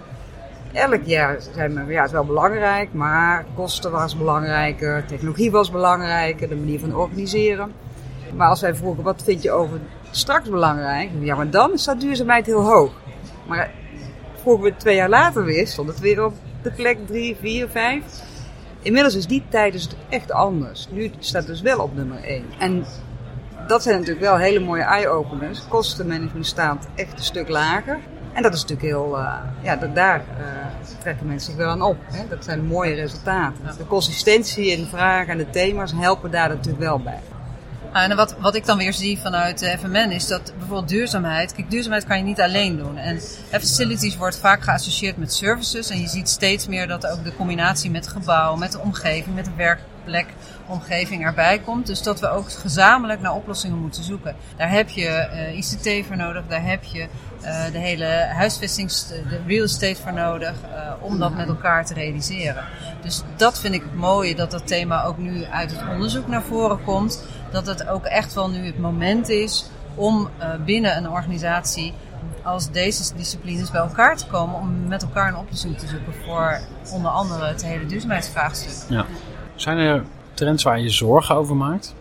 Elk 0.73 1.03
jaar 1.05 1.37
zijn 1.55 1.87
we, 1.87 1.93
ja, 1.93 1.99
het 1.99 2.07
is 2.07 2.13
wel 2.13 2.25
belangrijk, 2.25 2.93
maar 2.93 3.45
kosten 3.55 3.91
was 3.91 4.17
belangrijker, 4.17 5.05
technologie 5.07 5.51
was 5.51 5.71
belangrijker, 5.71 6.49
de 6.49 6.57
manier 6.57 6.81
van 6.81 6.97
organiseren. 6.97 7.73
Maar 8.37 8.49
als 8.49 8.61
wij 8.61 8.75
vroegen, 8.75 9.03
wat 9.03 9.23
vind 9.23 9.43
je 9.43 9.51
over 9.51 9.81
straks 10.11 10.49
belangrijk? 10.49 11.11
Ja, 11.21 11.37
maar 11.37 11.51
dan 11.51 11.79
staat 11.79 12.01
duurzaamheid 12.01 12.47
heel 12.47 12.63
hoog. 12.63 12.93
Maar 13.47 13.71
vroegen 14.43 14.65
we 14.65 14.77
twee 14.77 14.97
jaar 14.97 15.09
later 15.09 15.45
weer, 15.45 15.67
stond 15.67 15.89
het 15.89 16.01
weer 16.01 16.25
op 16.25 16.35
de 16.65 16.71
plek 16.71 17.07
3, 17.07 17.37
4, 17.41 17.69
5. 17.69 18.03
Inmiddels 18.83 19.15
is 19.15 19.27
die 19.27 19.43
tijd 19.49 19.73
dus 19.73 19.89
echt 20.09 20.33
anders. 20.33 20.89
Nu 20.91 21.11
staat 21.19 21.47
dus 21.47 21.61
wel 21.61 21.79
op 21.79 21.95
nummer 21.95 22.25
1. 22.25 22.45
En 22.59 22.85
dat 23.67 23.83
zijn 23.83 23.95
natuurlijk 23.99 24.25
wel 24.25 24.37
hele 24.37 24.61
mooie 24.61 24.83
eye-openers. 24.83 25.69
Kostenmanagement 25.69 26.47
staat 26.47 26.87
echt 26.95 27.13
een 27.13 27.25
stuk 27.25 27.49
lager. 27.49 27.99
En 28.33 28.43
dat 28.43 28.55
is 28.55 28.61
natuurlijk 28.61 28.89
heel, 28.89 29.19
uh, 29.19 29.37
ja, 29.63 29.77
dat, 29.77 29.95
daar 29.95 30.19
uh, 30.39 30.45
trekken 30.99 31.27
mensen 31.27 31.51
zich 31.51 31.61
wel 31.61 31.71
aan 31.71 31.83
op. 31.83 31.97
Hè? 32.13 32.29
Dat 32.29 32.45
zijn 32.45 32.65
mooie 32.65 32.95
resultaten. 32.95 33.65
De 33.79 33.87
consistentie 33.87 34.67
in 34.67 34.87
vragen 34.87 35.33
en 35.33 35.39
de 35.39 35.51
thema's 35.51 35.93
helpen 35.93 36.31
daar 36.31 36.49
natuurlijk 36.49 36.83
wel 36.83 36.99
bij. 36.99 37.21
En 37.95 38.17
wat, 38.17 38.35
wat 38.39 38.55
ik 38.55 38.67
dan 38.67 38.79
weer 38.79 38.93
zie 38.93 39.19
vanuit 39.19 39.59
de 39.59 39.79
FMN 39.79 40.11
is 40.11 40.27
dat 40.27 40.53
bijvoorbeeld 40.59 40.89
duurzaamheid. 40.89 41.53
Kijk, 41.53 41.71
duurzaamheid 41.71 42.05
kan 42.05 42.19
je 42.19 42.25
niet 42.25 42.41
alleen 42.41 42.77
doen. 42.77 42.97
En 42.97 43.21
facilities 43.51 44.17
wordt 44.17 44.39
vaak 44.39 44.63
geassocieerd 44.63 45.17
met 45.17 45.33
services. 45.33 45.91
En 45.91 46.01
je 46.01 46.09
ziet 46.09 46.29
steeds 46.29 46.67
meer 46.67 46.87
dat 46.87 47.07
ook 47.07 47.25
de 47.25 47.37
combinatie 47.37 47.91
met 47.91 48.09
gebouw, 48.09 48.57
met 48.57 48.73
de 48.73 48.79
omgeving, 48.79 49.35
met 49.35 49.45
de 49.45 49.51
werkplek, 49.57 50.27
omgeving 50.67 51.25
erbij 51.25 51.59
komt. 51.59 51.87
Dus 51.87 52.03
dat 52.03 52.21
we 52.21 52.29
ook 52.29 52.51
gezamenlijk 52.51 53.21
naar 53.21 53.35
oplossingen 53.35 53.79
moeten 53.79 54.05
zoeken. 54.05 54.37
Daar 54.57 54.71
heb 54.71 54.89
je 54.89 55.29
uh, 55.33 55.57
ICT 55.57 56.07
voor 56.07 56.17
nodig, 56.17 56.45
daar 56.49 56.65
heb 56.65 56.85
je 56.85 57.09
uh, 57.45 57.73
de 57.73 57.79
hele 57.79 58.05
huisvestings, 58.33 59.07
de 59.07 59.41
real 59.47 59.65
estate 59.65 59.97
voor 60.03 60.13
nodig, 60.13 60.55
uh, 60.63 60.93
om 61.01 61.19
dat 61.19 61.35
met 61.35 61.49
elkaar 61.49 61.87
te 61.87 61.95
realiseren. 61.95 62.65
Dus 63.03 63.23
dat 63.37 63.61
vind 63.61 63.75
ik 63.75 63.83
het 63.83 63.95
mooie, 63.95 64.35
dat 64.35 64.51
dat 64.51 64.67
thema 64.67 65.05
ook 65.05 65.19
nu 65.19 65.45
uit 65.45 65.71
het 65.71 65.89
onderzoek 65.91 66.27
naar 66.27 66.43
voren 66.43 66.85
komt. 66.85 67.27
Dat 67.51 67.67
het 67.67 67.89
ook 67.89 68.05
echt 68.05 68.35
wel 68.35 68.51
nu 68.51 68.67
het 68.67 68.79
moment 68.79 69.29
is 69.29 69.71
om 69.95 70.29
uh, 70.39 70.55
binnen 70.65 70.97
een 70.97 71.11
organisatie 71.11 71.95
als 72.43 72.71
deze 72.71 73.15
disciplines 73.15 73.71
bij 73.71 73.81
elkaar 73.81 74.17
te 74.17 74.27
komen 74.27 74.55
om 74.55 74.87
met 74.87 75.03
elkaar 75.03 75.29
een 75.29 75.37
oplossing 75.37 75.79
te 75.79 75.87
zoeken 75.87 76.15
voor 76.25 76.61
onder 76.93 77.11
andere 77.11 77.47
het 77.47 77.65
hele 77.65 77.87
duurzaamheidsvraagstuk. 77.87 78.97
Ja. 78.97 79.05
Zijn 79.55 79.79
er 79.79 80.05
trends 80.35 80.63
waar 80.63 80.81
je 80.81 80.91
zorgen 80.91 81.35
over 81.35 81.57
maakt? 81.57 81.95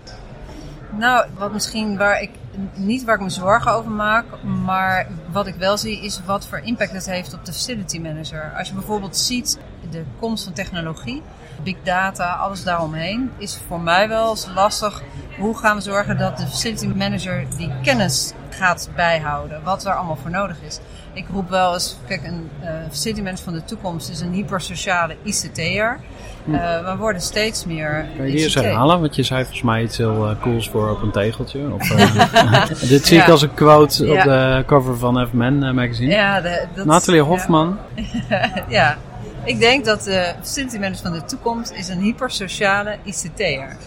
Nou, 0.90 1.26
wat 1.38 1.54
misschien 1.54 1.98
waar 1.98 2.22
ik 2.22 2.30
niet 2.74 3.04
waar 3.04 3.16
ik 3.16 3.22
me 3.22 3.30
zorgen 3.30 3.72
over 3.72 3.92
maak, 3.92 4.26
maar 4.66 5.08
wat 5.32 5.48
ik 5.48 5.56
wel 5.56 5.78
zie 5.78 6.02
is 6.02 6.22
wat 6.26 6.48
voor 6.48 6.60
impact 6.60 6.92
het 6.92 7.06
heeft 7.06 7.34
op 7.34 7.46
de 7.46 7.54
facility 7.54 8.00
manager. 8.00 8.54
Als 8.58 8.68
je 8.68 8.74
bijvoorbeeld 8.74 9.18
ziet 9.18 9.60
de 9.90 10.04
komst 10.20 10.44
van 10.44 10.54
technologie, 10.54 11.22
big 11.64 11.76
data, 11.84 12.34
alles 12.34 12.64
daaromheen, 12.64 13.32
is 13.38 13.60
voor 13.68 13.82
mij 13.82 14.08
wel 14.08 14.30
eens 14.30 14.48
lastig. 14.56 15.02
Hoe 15.40 15.58
gaan 15.58 15.76
we 15.76 15.82
zorgen 15.82 16.18
dat 16.18 16.38
de 16.38 16.48
facility 16.48 16.86
manager 16.86 17.46
die 17.58 17.72
kennis 17.82 18.34
gaat 18.50 18.90
bijhouden, 18.96 19.64
wat 19.64 19.86
er 19.86 19.94
allemaal 19.94 20.18
voor 20.22 20.32
nodig 20.32 20.58
is? 20.62 20.80
Ik 21.14 21.26
roep 21.32 21.50
wel 21.50 21.74
eens, 21.74 21.98
kijk, 22.08 22.24
een 22.24 22.50
uh, 22.64 22.70
facility 22.90 23.22
manager 23.22 23.44
van 23.44 23.54
de 23.54 23.64
toekomst 23.64 24.10
is 24.10 24.20
een 24.20 24.34
hypersociale 24.34 25.16
ICT'er. 25.24 26.00
Uh, 26.46 26.92
we 26.92 26.96
worden 26.98 27.22
steeds 27.22 27.66
meer. 27.66 28.06
Kan 28.16 28.26
je 28.26 28.32
die 28.32 28.44
eens 28.44 28.56
herhalen? 28.56 29.00
Want 29.00 29.16
je 29.16 29.24
zei 29.24 29.42
volgens 29.42 29.64
mij 29.64 29.84
iets 29.84 29.98
heel 29.98 30.30
uh, 30.30 30.42
cools 30.42 30.70
voor 30.70 30.90
op 30.90 31.02
een 31.02 31.12
tegeltje. 31.12 31.74
Of, 31.74 31.92
uh, 31.92 32.66
dit 32.90 33.06
zie 33.06 33.18
ja. 33.18 33.24
ik 33.24 33.30
als 33.30 33.42
een 33.42 33.54
quote 33.54 34.06
ja. 34.06 34.14
op 34.14 34.24
de 34.24 34.64
cover 34.66 34.98
van 34.98 35.28
FMN 35.28 35.76
magazine. 35.76 36.12
Ja, 36.12 36.42
de, 36.42 36.68
Nathalie 36.86 37.22
Hofman. 37.22 37.78
ja. 38.68 38.98
Ik 39.46 39.60
denk 39.60 39.86
dat 39.86 40.04
de 40.04 40.34
facility 40.42 40.78
manager 40.78 41.02
van 41.02 41.14
de 41.14 41.26
toekomst 41.26 41.72
is 41.72 41.88
een 41.88 42.00
hypersociale 42.00 42.98
ICT'er. 43.04 43.78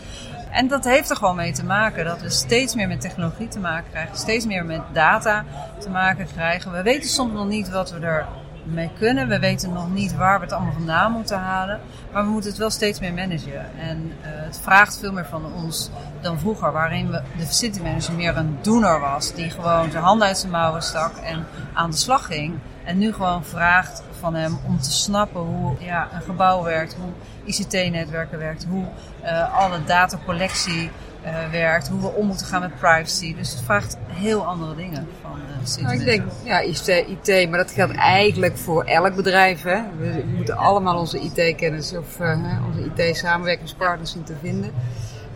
En 0.51 0.69
dat 0.69 0.85
heeft 0.85 1.11
er 1.11 1.17
gewoon 1.17 1.37
mee 1.37 1.53
te 1.53 1.65
maken 1.65 2.05
dat 2.05 2.21
we 2.21 2.31
steeds 2.31 2.75
meer 2.75 2.89
met 2.89 3.01
technologie 3.01 3.49
te 3.49 3.59
maken 3.59 3.91
krijgen, 3.91 4.17
steeds 4.17 4.47
meer 4.47 4.65
met 4.65 4.81
data 4.93 5.45
te 5.79 5.91
maken 5.91 6.27
krijgen. 6.35 6.73
We 6.73 6.83
weten 6.83 7.09
soms 7.09 7.33
nog 7.33 7.47
niet 7.47 7.71
wat 7.71 7.91
we 7.91 8.01
er 8.01 8.27
mee 8.67 8.91
kunnen. 8.99 9.29
We 9.29 9.39
weten 9.39 9.73
nog 9.73 9.91
niet 9.91 10.17
waar 10.17 10.39
we 10.39 10.45
het 10.45 10.55
allemaal 10.55 10.73
vandaan 10.73 11.13
moeten 11.13 11.39
halen. 11.39 11.81
Maar 12.13 12.25
we 12.25 12.31
moeten 12.31 12.51
het 12.51 12.59
wel 12.59 12.71
steeds 12.71 13.01
meer 13.01 13.13
managen. 13.13 13.79
En 13.79 14.13
uh, 14.21 14.27
het 14.27 14.61
vraagt 14.63 14.99
veel 14.99 15.13
meer 15.13 15.27
van 15.27 15.53
ons 15.53 15.91
dan 16.21 16.39
vroeger, 16.39 16.73
waarin 16.73 17.11
de 17.11 17.47
facility 17.47 17.81
manager 17.81 18.15
meer 18.15 18.37
een 18.37 18.59
doener 18.63 19.01
was. 19.01 19.35
Die 19.35 19.51
gewoon 19.51 19.91
zijn 19.91 20.03
handen 20.03 20.27
uit 20.27 20.39
zijn 20.39 20.53
mouwen 20.53 20.83
stak 20.83 21.17
en 21.17 21.47
aan 21.73 21.91
de 21.91 21.97
slag 21.97 22.27
ging. 22.27 22.55
En 22.85 22.99
nu 22.99 23.13
gewoon 23.13 23.45
vraagt 23.45 24.03
van 24.21 24.35
hem 24.35 24.59
om 24.67 24.81
te 24.81 24.93
snappen 24.93 25.41
hoe 25.41 25.75
ja, 25.79 26.09
een 26.13 26.23
gebouw 26.23 26.63
werkt, 26.63 26.97
hoe 27.01 27.13
ICT-netwerken 27.45 28.39
werkt, 28.39 28.67
hoe 28.69 28.85
uh, 29.25 29.59
alle 29.59 29.85
datacollectie 29.85 30.91
uh, 31.25 31.51
werkt, 31.51 31.89
hoe 31.89 32.01
we 32.01 32.07
om 32.07 32.27
moeten 32.27 32.47
gaan 32.47 32.61
met 32.61 32.79
privacy. 32.79 33.35
Dus 33.35 33.51
het 33.51 33.61
vraagt 33.61 33.97
heel 34.07 34.47
andere 34.47 34.75
dingen 34.75 35.09
van 35.23 35.39
uh, 35.39 35.83
nou, 35.83 35.99
Ik 35.99 36.05
denk, 36.05 36.23
ja, 36.45 36.61
ICT, 36.61 36.89
IT, 36.89 37.49
maar 37.51 37.59
dat 37.59 37.71
geldt 37.71 37.95
eigenlijk 37.95 38.57
voor 38.57 38.85
elk 38.85 39.15
bedrijf. 39.15 39.63
Hè. 39.63 39.81
We 39.99 40.25
moeten 40.37 40.57
allemaal 40.57 40.99
onze 40.99 41.19
IT-kennis 41.19 41.97
of 41.97 42.21
uh, 42.21 42.39
onze 42.67 43.05
IT-samenwerkingspartners 43.05 44.11
zien 44.11 44.25
te 44.25 44.35
vinden. 44.41 44.73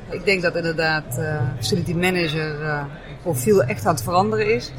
Ik 0.08 0.24
denk 0.24 0.42
dat 0.42 0.56
inderdaad 0.56 1.20
facility 1.56 1.92
manager 1.92 2.86
profiel 3.22 3.62
echt 3.62 3.86
aan 3.86 3.94
het 3.94 4.02
veranderen 4.02 4.54
is. 4.54 4.72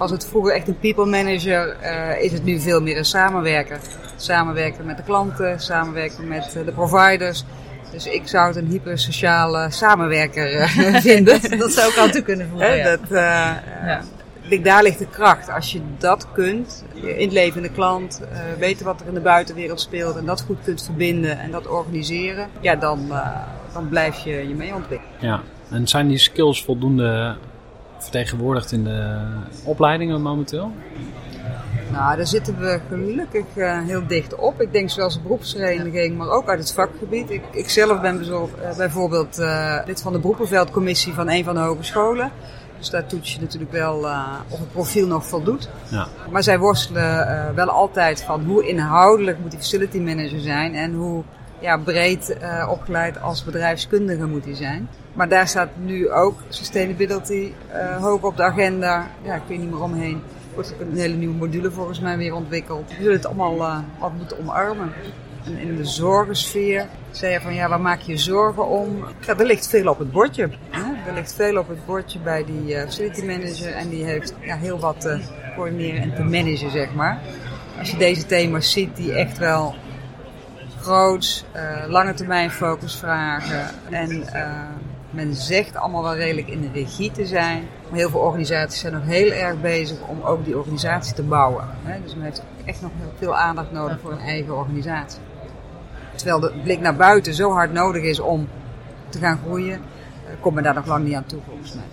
Was 0.00 0.10
het 0.10 0.26
vroeger 0.26 0.52
echt 0.52 0.68
een 0.68 0.78
people 0.78 1.06
manager, 1.06 1.76
is 2.20 2.32
het 2.32 2.44
nu 2.44 2.60
veel 2.60 2.80
meer 2.80 2.96
een 2.96 3.04
samenwerker. 3.04 3.78
Samenwerken 4.16 4.86
met 4.86 4.96
de 4.96 5.02
klanten, 5.02 5.60
samenwerken 5.60 6.28
met 6.28 6.52
de 6.64 6.72
providers. 6.72 7.44
Dus 7.90 8.06
ik 8.06 8.28
zou 8.28 8.46
het 8.46 8.56
een 8.56 8.66
hypersociale 8.66 9.70
samenwerker 9.70 10.54
uh, 10.54 10.94
vinden. 11.10 11.58
dat 11.58 11.72
zou 11.72 11.90
ik 11.90 11.96
al 11.96 12.08
toe 12.08 12.22
kunnen 12.22 12.48
voelen. 12.48 12.76
Ja. 12.76 12.84
Dat, 12.84 13.00
uh, 13.10 13.18
ja. 13.84 14.00
Ik 14.48 14.64
daar 14.64 14.82
ligt 14.82 14.98
de 14.98 15.06
kracht. 15.06 15.50
Als 15.50 15.72
je 15.72 15.80
dat 15.98 16.26
kunt, 16.32 16.84
je 16.94 17.16
inlevende 17.16 17.70
klant, 17.70 18.20
uh, 18.22 18.38
weten 18.58 18.84
wat 18.84 19.00
er 19.00 19.06
in 19.06 19.14
de 19.14 19.20
buitenwereld 19.20 19.80
speelt 19.80 20.16
en 20.16 20.24
dat 20.24 20.40
goed 20.40 20.58
kunt 20.64 20.84
verbinden 20.84 21.38
en 21.38 21.50
dat 21.50 21.66
organiseren, 21.66 22.48
ja, 22.60 22.76
dan, 22.76 23.12
dan 23.72 23.88
blijf 23.88 24.18
je 24.18 24.48
je 24.48 24.54
mee 24.54 24.74
ontwikkelen. 24.74 25.14
Ja, 25.18 25.40
en 25.70 25.88
zijn 25.88 26.08
die 26.08 26.18
skills 26.18 26.64
voldoende 26.64 27.36
vertegenwoordigd 28.02 28.72
in 28.72 28.84
de 28.84 29.18
opleidingen 29.64 30.22
momenteel? 30.22 30.72
Nou, 31.92 32.16
daar 32.16 32.26
zitten 32.26 32.58
we 32.58 32.80
gelukkig 32.88 33.44
uh, 33.54 33.78
heel 33.86 34.06
dicht 34.06 34.34
op. 34.34 34.60
Ik 34.60 34.72
denk 34.72 34.90
zoals 34.90 35.14
de 35.14 35.20
beroepsvereniging, 35.20 36.16
maar 36.16 36.28
ook 36.28 36.48
uit 36.48 36.58
het 36.58 36.72
vakgebied. 36.72 37.30
Ik, 37.30 37.42
ik 37.52 37.68
zelf 37.68 38.00
ben 38.00 38.24
uh, 38.24 38.42
bijvoorbeeld 38.76 39.38
uh, 39.38 39.78
lid 39.86 40.02
van 40.02 40.12
de 40.12 40.18
beroepenveldcommissie 40.18 41.12
van 41.12 41.28
een 41.28 41.44
van 41.44 41.54
de 41.54 41.60
hogescholen. 41.60 42.30
Dus 42.78 42.90
daar 42.90 43.06
toets 43.06 43.34
je 43.34 43.40
natuurlijk 43.40 43.72
wel 43.72 43.98
of 44.48 44.58
het 44.58 44.72
profiel 44.72 45.06
nog 45.06 45.26
voldoet. 45.26 45.68
Ja. 45.88 46.06
Maar 46.30 46.42
zij 46.42 46.58
worstelen 46.58 47.54
wel 47.54 47.68
altijd 47.68 48.22
van 48.22 48.44
hoe 48.44 48.68
inhoudelijk 48.68 49.38
moet 49.38 49.50
die 49.50 49.60
facility 49.60 49.98
manager 49.98 50.40
zijn 50.40 50.74
en 50.74 50.94
hoe 50.94 51.22
ja, 51.58 51.78
breed 51.78 52.36
opgeleid 52.68 53.20
als 53.20 53.44
bedrijfskundige 53.44 54.26
moet 54.26 54.44
hij 54.44 54.54
zijn. 54.54 54.88
Maar 55.20 55.28
daar 55.28 55.48
staat 55.48 55.68
nu 55.76 56.10
ook 56.10 56.38
sustainability 56.48 57.52
hoog 58.00 58.22
op 58.22 58.36
de 58.36 58.42
agenda. 58.42 59.06
Ja, 59.22 59.34
ik 59.34 59.42
weet 59.46 59.58
niet 59.58 59.70
meer 59.70 59.82
omheen 59.82 60.22
wordt 60.54 60.72
ook 60.72 60.80
een 60.80 60.96
hele 60.96 61.14
nieuwe 61.14 61.34
module 61.34 61.70
volgens 61.70 62.00
mij 62.00 62.16
weer 62.16 62.34
ontwikkeld. 62.34 62.88
We 62.88 62.94
zullen 62.94 63.12
het 63.12 63.26
allemaal 63.26 63.56
uh, 63.56 63.78
wat 63.98 64.12
moeten 64.16 64.38
omarmen. 64.38 64.92
En 65.44 65.58
in 65.58 65.76
de 65.76 65.84
zorgensfeer 65.84 66.86
zei 67.10 67.32
je 67.32 67.40
van 67.40 67.54
ja, 67.54 67.68
waar 67.68 67.80
maak 67.80 68.00
je 68.00 68.16
zorgen 68.16 68.68
om? 68.68 69.04
Er 69.26 69.46
ligt 69.46 69.68
veel 69.68 69.90
op 69.90 69.98
het 69.98 70.10
bordje. 70.10 70.50
Hè? 70.70 71.08
Er 71.08 71.14
ligt 71.14 71.34
veel 71.34 71.58
op 71.58 71.68
het 71.68 71.86
bordje 71.86 72.18
bij 72.18 72.44
die 72.44 72.74
uh, 72.74 72.80
facility 72.80 73.24
manager 73.24 73.72
en 73.72 73.88
die 73.88 74.04
heeft 74.04 74.34
ja, 74.40 74.56
heel 74.56 74.78
wat 74.78 75.00
te 75.00 75.20
coördineren 75.56 76.02
en 76.02 76.14
te 76.14 76.22
managen, 76.22 76.70
zeg 76.70 76.94
maar. 76.94 77.18
Als 77.78 77.90
je 77.90 77.96
deze 77.96 78.26
thema's 78.26 78.72
ziet 78.72 78.96
die 78.96 79.12
echt 79.12 79.38
wel 79.38 79.74
groot, 80.80 81.44
uh, 81.56 81.84
lange 81.88 82.14
termijn 82.14 82.50
focus 82.50 82.96
vragen 82.96 83.68
en 83.90 84.22
men 85.10 85.34
zegt 85.34 85.76
allemaal 85.76 86.02
wel 86.02 86.16
redelijk 86.16 86.48
in 86.48 86.60
de 86.60 86.70
regie 86.72 87.10
te 87.10 87.26
zijn. 87.26 87.68
Maar 87.88 87.98
heel 87.98 88.10
veel 88.10 88.20
organisaties 88.20 88.80
zijn 88.80 88.92
nog 88.92 89.04
heel 89.04 89.30
erg 89.32 89.60
bezig 89.60 89.98
om 90.06 90.22
ook 90.22 90.44
die 90.44 90.58
organisatie 90.58 91.14
te 91.14 91.22
bouwen. 91.22 91.64
Dus 92.02 92.14
men 92.14 92.24
heeft 92.24 92.42
echt 92.64 92.80
nog 92.80 92.90
heel 92.98 93.12
veel 93.18 93.36
aandacht 93.36 93.72
nodig 93.72 94.00
voor 94.00 94.12
een 94.12 94.18
eigen 94.18 94.56
organisatie. 94.56 95.20
Terwijl 96.14 96.40
de 96.40 96.52
blik 96.62 96.80
naar 96.80 96.96
buiten 96.96 97.34
zo 97.34 97.52
hard 97.52 97.72
nodig 97.72 98.02
is 98.02 98.20
om 98.20 98.48
te 99.08 99.18
gaan 99.18 99.38
groeien, 99.44 99.74
eh, 99.74 100.32
komt 100.40 100.54
men 100.54 100.64
daar 100.64 100.74
nog 100.74 100.86
lang 100.86 101.04
niet 101.04 101.14
aan 101.14 101.26
toe 101.26 101.40
volgens 101.46 101.74
mij. 101.74 101.84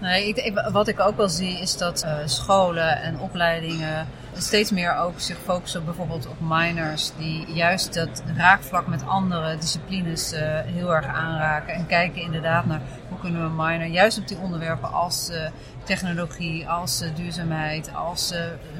Nee, 0.00 0.28
ik, 0.28 0.64
wat 0.72 0.88
ik 0.88 1.00
ook 1.00 1.16
wel 1.16 1.28
zie 1.28 1.60
is 1.60 1.76
dat 1.76 2.04
uh, 2.04 2.12
scholen 2.24 3.02
en 3.02 3.20
opleidingen 3.20 4.06
steeds 4.42 4.70
meer 4.70 4.96
ook 4.96 5.20
zich 5.20 5.38
focussen 5.44 5.84
bijvoorbeeld 5.84 6.26
op 6.26 6.36
minors 6.40 7.12
die 7.16 7.46
juist 7.46 7.94
dat 7.94 8.22
raakvlak 8.36 8.86
met 8.86 9.06
andere 9.06 9.56
disciplines 9.56 10.32
uh, 10.32 10.40
heel 10.64 10.94
erg 10.94 11.06
aanraken 11.06 11.74
en 11.74 11.86
kijken 11.86 12.22
inderdaad 12.22 12.66
naar 12.66 12.80
hoe 13.08 13.18
kunnen 13.18 13.42
we 13.42 13.62
minor 13.62 13.86
juist 13.86 14.18
op 14.18 14.28
die 14.28 14.38
onderwerpen 14.38 14.92
als 14.92 15.30
uh, 15.30 15.48
technologie, 15.84 16.68
als 16.68 17.02
uh, 17.02 17.08
duurzaamheid, 17.14 17.94
als 17.94 18.34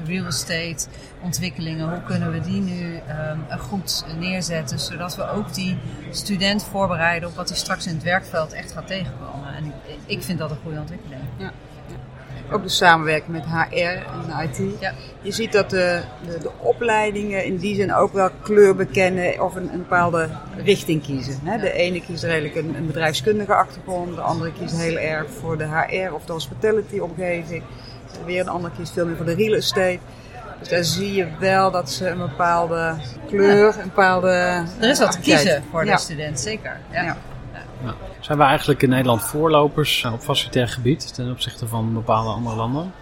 real 0.05 0.25
estate 0.25 0.87
ontwikkelingen, 1.21 1.89
hoe 1.89 2.03
kunnen 2.03 2.31
we 2.31 2.41
die 2.41 2.61
nu 2.61 2.95
um, 2.95 3.59
goed 3.59 4.05
neerzetten 4.17 4.79
zodat 4.79 5.15
we 5.15 5.29
ook 5.29 5.53
die 5.53 5.77
student 6.11 6.63
voorbereiden 6.63 7.29
op 7.29 7.35
wat 7.35 7.49
hij 7.49 7.57
straks 7.57 7.87
in 7.87 7.93
het 7.93 8.03
werkveld 8.03 8.53
echt 8.53 8.71
gaat 8.71 8.87
tegenkomen. 8.87 9.55
En 9.55 9.65
ik, 9.65 9.73
ik 10.05 10.23
vind 10.23 10.39
dat 10.39 10.51
een 10.51 10.59
goede 10.63 10.79
ontwikkeling. 10.79 11.21
Ja 11.37 11.51
ook 12.51 12.63
de 12.63 12.69
samenwerking 12.69 13.31
met 13.31 13.45
HR 13.45 13.77
en 13.77 14.49
IT. 14.49 14.79
Ja. 14.79 14.93
Je 15.21 15.31
ziet 15.31 15.51
dat 15.51 15.69
de, 15.69 16.01
de, 16.25 16.37
de, 16.37 16.49
opleidingen 16.57 17.45
in 17.45 17.57
die 17.57 17.75
zin 17.75 17.93
ook 17.93 18.13
wel 18.13 18.29
kleur 18.41 18.75
bekennen 18.75 19.43
of 19.43 19.55
een, 19.55 19.73
een 19.73 19.79
bepaalde 19.79 20.29
richting 20.63 21.03
kiezen. 21.03 21.39
Hè? 21.43 21.57
De 21.57 21.71
ene 21.71 22.01
kiest 22.01 22.23
redelijk 22.23 22.55
een, 22.55 22.75
een, 22.75 22.87
bedrijfskundige 22.87 23.53
achtergrond, 23.53 24.15
de 24.15 24.21
andere 24.21 24.51
kiest 24.53 24.75
heel 24.75 24.97
erg 24.97 25.25
voor 25.39 25.57
de 25.57 25.65
HR 25.65 26.13
of 26.13 26.25
de 26.25 26.33
hospitality 26.33 26.99
omgeving. 26.99 27.63
Weer 28.25 28.39
een 28.39 28.49
ander 28.49 28.71
kiest 28.77 28.93
veel 28.93 29.05
meer 29.05 29.15
voor 29.15 29.25
de 29.25 29.35
real 29.35 29.53
estate. 29.53 29.99
Dus 30.59 30.69
daar 30.69 30.83
zie 30.83 31.13
je 31.13 31.27
wel 31.39 31.71
dat 31.71 31.91
ze 31.91 32.07
een 32.07 32.17
bepaalde 32.17 32.95
kleur, 33.27 33.75
een 33.77 33.83
bepaalde... 33.83 34.63
Er 34.79 34.89
is 34.89 34.99
wat 34.99 35.11
te 35.11 35.19
kiezen 35.19 35.63
voor 35.71 35.85
de 35.85 35.97
student, 35.97 36.39
zeker. 36.39 36.79
ja. 36.91 37.17
Ja. 37.83 37.93
Zijn 38.19 38.37
we 38.37 38.43
eigenlijk 38.43 38.81
in 38.81 38.89
Nederland 38.89 39.23
voorlopers 39.23 40.05
op 40.05 40.19
facilitair 40.19 40.67
gebied 40.67 41.13
ten 41.13 41.31
opzichte 41.31 41.67
van 41.67 41.93
bepaalde 41.93 42.29
andere 42.29 42.55
landen? 42.55 42.93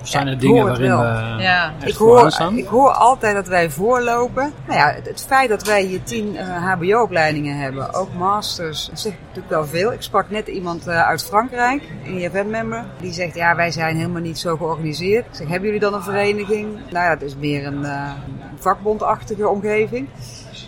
Of 0.00 0.08
zijn 0.08 0.26
er 0.26 0.38
dingen 0.38 0.64
waarin 0.64 0.96
we 0.96 1.42
ja. 1.42 1.72
ik 1.84 1.94
hoor, 1.94 2.30
staan? 2.30 2.56
Ik 2.56 2.66
hoor 2.66 2.92
altijd 2.92 3.34
dat 3.34 3.48
wij 3.48 3.70
voorlopen. 3.70 4.52
Nou 4.66 4.78
ja, 4.78 4.94
het, 5.02 5.24
feit 5.28 5.48
dat 5.48 5.66
wij 5.66 5.82
hier 5.82 6.02
tien 6.02 6.34
uh, 6.34 6.72
hbo-opleidingen 6.72 7.56
hebben, 7.56 7.94
ook 7.94 8.14
masters, 8.14 8.86
dat 8.86 9.00
zegt 9.00 9.16
natuurlijk 9.20 9.48
wel 9.48 9.66
veel. 9.66 9.92
Ik 9.92 10.02
sprak 10.02 10.30
net 10.30 10.48
iemand 10.48 10.88
uh, 10.88 11.06
uit 11.06 11.24
Frankrijk, 11.24 11.82
een 12.04 12.18
IFM-member, 12.18 12.84
die 13.00 13.12
zegt 13.12 13.34
ja, 13.34 13.56
wij 13.56 13.70
zijn 13.70 13.96
helemaal 13.96 14.22
niet 14.22 14.38
zo 14.38 14.56
georganiseerd. 14.56 15.26
Ik 15.26 15.34
zeg, 15.34 15.48
hebben 15.48 15.64
jullie 15.64 15.80
dan 15.80 15.94
een 15.94 16.02
vereniging? 16.02 16.72
Nou 16.90 17.04
ja, 17.04 17.10
het 17.10 17.22
is 17.22 17.36
meer 17.36 17.66
een 17.66 17.82
uh, 17.82 18.10
vakbondachtige 18.58 19.48
omgeving 19.48 20.08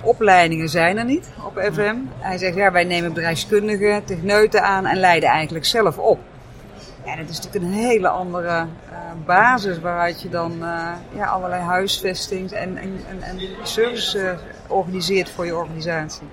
opleidingen 0.02 0.68
zijn 0.68 0.98
er 0.98 1.04
niet 1.04 1.30
op 1.46 1.68
FM. 1.72 1.96
Hij 2.18 2.38
zegt, 2.38 2.54
ja, 2.54 2.72
wij 2.72 2.84
nemen 2.84 3.12
bedrijfskundigen, 3.12 4.04
techneuten 4.04 4.62
aan 4.62 4.86
en 4.86 4.96
leiden 4.96 5.28
eigenlijk 5.28 5.64
zelf 5.64 5.98
op. 5.98 6.18
Ja, 7.04 7.16
dat 7.16 7.28
is 7.28 7.36
natuurlijk 7.40 7.64
een 7.64 7.80
hele 7.80 8.08
andere 8.08 8.48
uh, 8.48 8.66
basis 9.26 9.80
waaruit 9.80 10.22
je 10.22 10.28
dan 10.28 10.52
uh, 10.52 10.88
ja, 11.14 11.26
allerlei 11.26 11.62
huisvestings 11.62 12.52
en, 12.52 12.76
en, 12.76 13.00
en, 13.08 13.22
en 13.22 13.40
service 13.62 14.18
uh, 14.18 14.30
organiseert 14.66 15.30
voor 15.30 15.46
je 15.46 15.56
organisatie. 15.56 16.26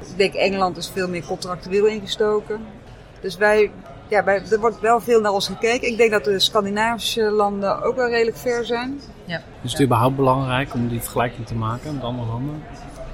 ik 0.00 0.16
denk 0.16 0.34
Engeland 0.34 0.76
is 0.76 0.90
veel 0.94 1.08
meer 1.08 1.24
contractueel 1.24 1.86
ingestoken. 1.86 2.66
Dus 3.20 3.36
wij, 3.36 3.70
ja, 4.08 4.24
wij, 4.24 4.42
er 4.50 4.60
wordt 4.60 4.80
wel 4.80 5.00
veel 5.00 5.20
naar 5.20 5.32
ons 5.32 5.46
gekeken. 5.46 5.88
Ik 5.88 5.96
denk 5.96 6.10
dat 6.10 6.24
de 6.24 6.38
Scandinavische 6.38 7.22
landen 7.22 7.82
ook 7.82 7.96
wel 7.96 8.08
redelijk 8.08 8.36
ver 8.36 8.64
zijn. 8.64 9.00
Ja. 9.24 9.42
Is 9.62 9.72
het 9.72 9.82
überhaupt 9.82 10.16
belangrijk 10.16 10.74
om 10.74 10.88
die 10.88 11.00
vergelijking 11.00 11.46
te 11.46 11.54
maken 11.54 11.94
met 11.94 12.02
andere 12.02 12.28
landen? 12.28 12.62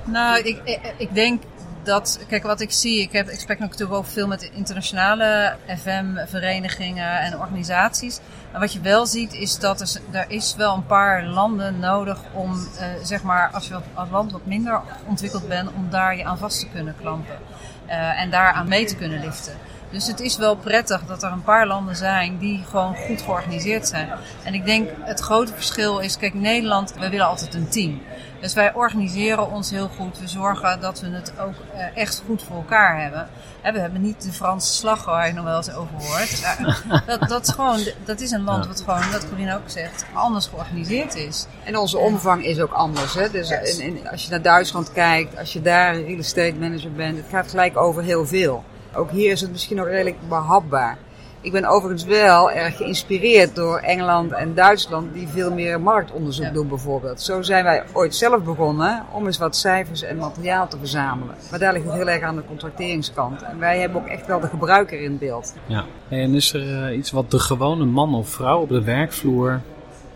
Nou, 0.05 0.39
ik, 0.39 0.61
ik, 0.65 0.81
ik 0.97 1.15
denk 1.15 1.43
dat, 1.83 2.25
kijk 2.29 2.43
wat 2.43 2.61
ik 2.61 2.71
zie, 2.71 3.01
ik, 3.01 3.13
heb, 3.13 3.29
ik 3.29 3.41
spreek 3.41 3.59
natuurlijk 3.59 3.99
ook 3.99 4.07
veel 4.07 4.27
met 4.27 4.51
internationale 4.55 5.57
FM-verenigingen 5.67 7.21
en 7.21 7.39
organisaties. 7.39 8.21
En 8.53 8.61
wat 8.61 8.73
je 8.73 8.81
wel 8.81 9.07
ziet 9.07 9.33
is 9.33 9.59
dat 9.59 9.81
er, 9.81 10.01
er 10.11 10.25
is 10.29 10.55
wel 10.57 10.75
een 10.75 10.87
paar 10.87 11.25
landen 11.25 11.79
nodig 11.79 12.19
om, 12.33 12.53
uh, 12.53 12.87
zeg 13.03 13.23
maar, 13.23 13.51
als 13.53 13.69
je 13.69 13.79
als 13.95 14.11
land 14.11 14.33
wat 14.33 14.47
minder 14.47 14.81
ontwikkeld 15.07 15.49
bent, 15.49 15.69
om 15.77 15.87
daar 15.91 16.17
je 16.17 16.25
aan 16.25 16.39
vast 16.39 16.61
te 16.61 16.69
kunnen 16.69 16.95
klampen. 17.01 17.39
Uh, 17.87 18.21
en 18.21 18.31
daar 18.31 18.53
aan 18.53 18.69
mee 18.69 18.85
te 18.85 18.97
kunnen 18.97 19.21
liften. 19.21 19.53
Dus 19.91 20.07
het 20.07 20.21
is 20.21 20.37
wel 20.37 20.57
prettig 20.57 21.03
dat 21.07 21.23
er 21.23 21.33
een 21.33 21.43
paar 21.43 21.67
landen 21.67 21.97
zijn 21.97 22.39
die 22.39 22.65
gewoon 22.71 22.97
goed 22.97 23.23
georganiseerd 23.23 23.89
zijn. 23.89 24.09
En 24.43 24.55
ik 24.55 24.65
denk 24.65 24.91
het 25.01 25.21
grote 25.21 25.53
verschil 25.55 25.99
is, 25.99 26.17
kijk 26.17 26.35
Nederland, 26.35 26.95
we 26.99 27.09
willen 27.09 27.27
altijd 27.27 27.55
een 27.55 27.69
team. 27.69 28.03
Dus 28.41 28.55
wij 28.55 28.75
organiseren 28.75 29.51
ons 29.51 29.71
heel 29.71 29.91
goed. 29.97 30.19
We 30.19 30.29
zorgen 30.29 30.81
dat 30.81 31.01
we 31.01 31.09
het 31.09 31.33
ook 31.41 31.55
eh, 31.75 31.97
echt 31.97 32.23
goed 32.27 32.43
voor 32.43 32.57
elkaar 32.57 33.01
hebben. 33.03 33.29
we 33.63 33.79
hebben 33.79 34.01
niet 34.01 34.23
de 34.23 34.33
Franse 34.33 34.73
slag 34.73 35.05
waar 35.05 35.27
je 35.27 35.33
nog 35.33 35.45
wel 35.45 35.57
eens 35.57 35.75
over 35.75 35.95
hoort. 35.99 36.43
dat, 37.07 37.29
dat, 37.29 37.47
is 37.47 37.55
gewoon, 37.55 37.81
dat 38.05 38.21
is 38.21 38.31
een 38.31 38.45
land 38.45 38.67
wat 38.67 38.81
gewoon, 38.81 39.11
wat 39.13 39.29
Corine 39.29 39.55
ook 39.55 39.71
zegt, 39.71 40.07
anders 40.13 40.47
georganiseerd 40.47 41.15
is. 41.15 41.47
En 41.65 41.77
onze 41.77 41.99
omvang 41.99 42.45
is 42.45 42.61
ook 42.61 42.73
anders. 42.73 43.15
Hè? 43.15 43.31
Dus 43.31 43.51
in, 43.51 43.81
in, 43.81 44.09
als 44.09 44.25
je 44.25 44.31
naar 44.31 44.43
Duitsland 44.43 44.93
kijkt, 44.93 45.39
als 45.39 45.53
je 45.53 45.63
daar 45.63 46.01
real 46.01 46.19
estate 46.19 46.55
manager 46.59 46.93
bent, 46.93 47.17
het 47.17 47.27
gaat 47.31 47.51
gelijk 47.51 47.77
over 47.77 48.03
heel 48.03 48.27
veel. 48.27 48.65
Ook 48.95 49.11
hier 49.11 49.31
is 49.31 49.41
het 49.41 49.51
misschien 49.51 49.77
nog 49.77 49.87
redelijk 49.87 50.17
behapbaar. 50.29 50.99
Ik 51.43 51.53
ben 51.53 51.65
overigens 51.65 52.05
wel 52.05 52.51
erg 52.51 52.77
geïnspireerd 52.77 53.55
door 53.55 53.79
Engeland 53.79 54.33
en 54.33 54.55
Duitsland, 54.55 55.15
die 55.15 55.29
veel 55.29 55.53
meer 55.53 55.81
marktonderzoek 55.81 56.55
doen 56.55 56.69
bijvoorbeeld. 56.69 57.21
Zo 57.21 57.43
zijn 57.43 57.65
wij 57.65 57.83
ooit 57.93 58.15
zelf 58.15 58.43
begonnen 58.43 59.05
om 59.13 59.27
eens 59.27 59.39
wat 59.39 59.57
cijfers 59.57 60.03
en 60.03 60.17
materiaal 60.17 60.69
te 60.69 60.79
verzamelen. 60.79 61.35
Maar 61.51 61.59
daar 61.59 61.73
ligt 61.73 61.85
het 61.85 61.95
heel 61.95 62.09
erg 62.09 62.23
aan 62.23 62.37
de 62.37 62.45
contracteringskant. 62.47 63.43
En 63.43 63.59
wij 63.59 63.79
hebben 63.79 64.01
ook 64.01 64.07
echt 64.07 64.27
wel 64.27 64.41
de 64.41 64.47
gebruiker 64.47 65.01
in 65.01 65.19
beeld. 65.19 65.55
Ja, 65.67 65.85
en 66.09 66.35
is 66.35 66.53
er 66.53 66.91
uh, 66.91 66.97
iets 66.97 67.11
wat 67.11 67.31
de 67.31 67.39
gewone 67.39 67.85
man 67.85 68.15
of 68.15 68.29
vrouw 68.29 68.61
op 68.61 68.69
de 68.69 68.85
werkvloer 68.85 69.61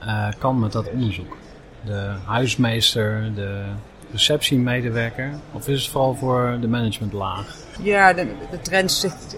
uh, 0.06 0.28
kan 0.38 0.58
met 0.58 0.72
dat 0.72 0.90
onderzoek? 0.90 1.36
De 1.84 2.10
huismeester, 2.26 3.30
de 3.34 3.62
receptiemedewerker? 4.12 5.30
Of 5.52 5.68
is 5.68 5.82
het 5.82 5.90
vooral 5.90 6.14
voor 6.14 6.56
de 6.60 6.68
managementlaag? 6.68 7.63
Ja, 7.82 8.12
de, 8.12 8.26
de 8.50 8.60
trend 8.60 8.92
zit 8.92 9.36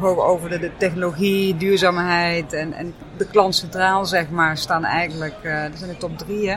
uh, 0.00 0.18
over 0.18 0.48
de, 0.48 0.58
de, 0.58 0.70
technologie, 0.76 1.56
duurzaamheid 1.56 2.52
en, 2.52 2.72
en 2.72 2.94
de 3.16 3.26
klant 3.26 3.54
centraal, 3.54 4.06
zeg 4.06 4.30
maar, 4.30 4.56
staan 4.56 4.84
eigenlijk, 4.84 5.34
uh, 5.42 5.62
dat 5.62 5.78
zijn 5.78 5.90
de 5.90 5.96
top 5.96 6.18
drie. 6.18 6.50
Hè. 6.50 6.56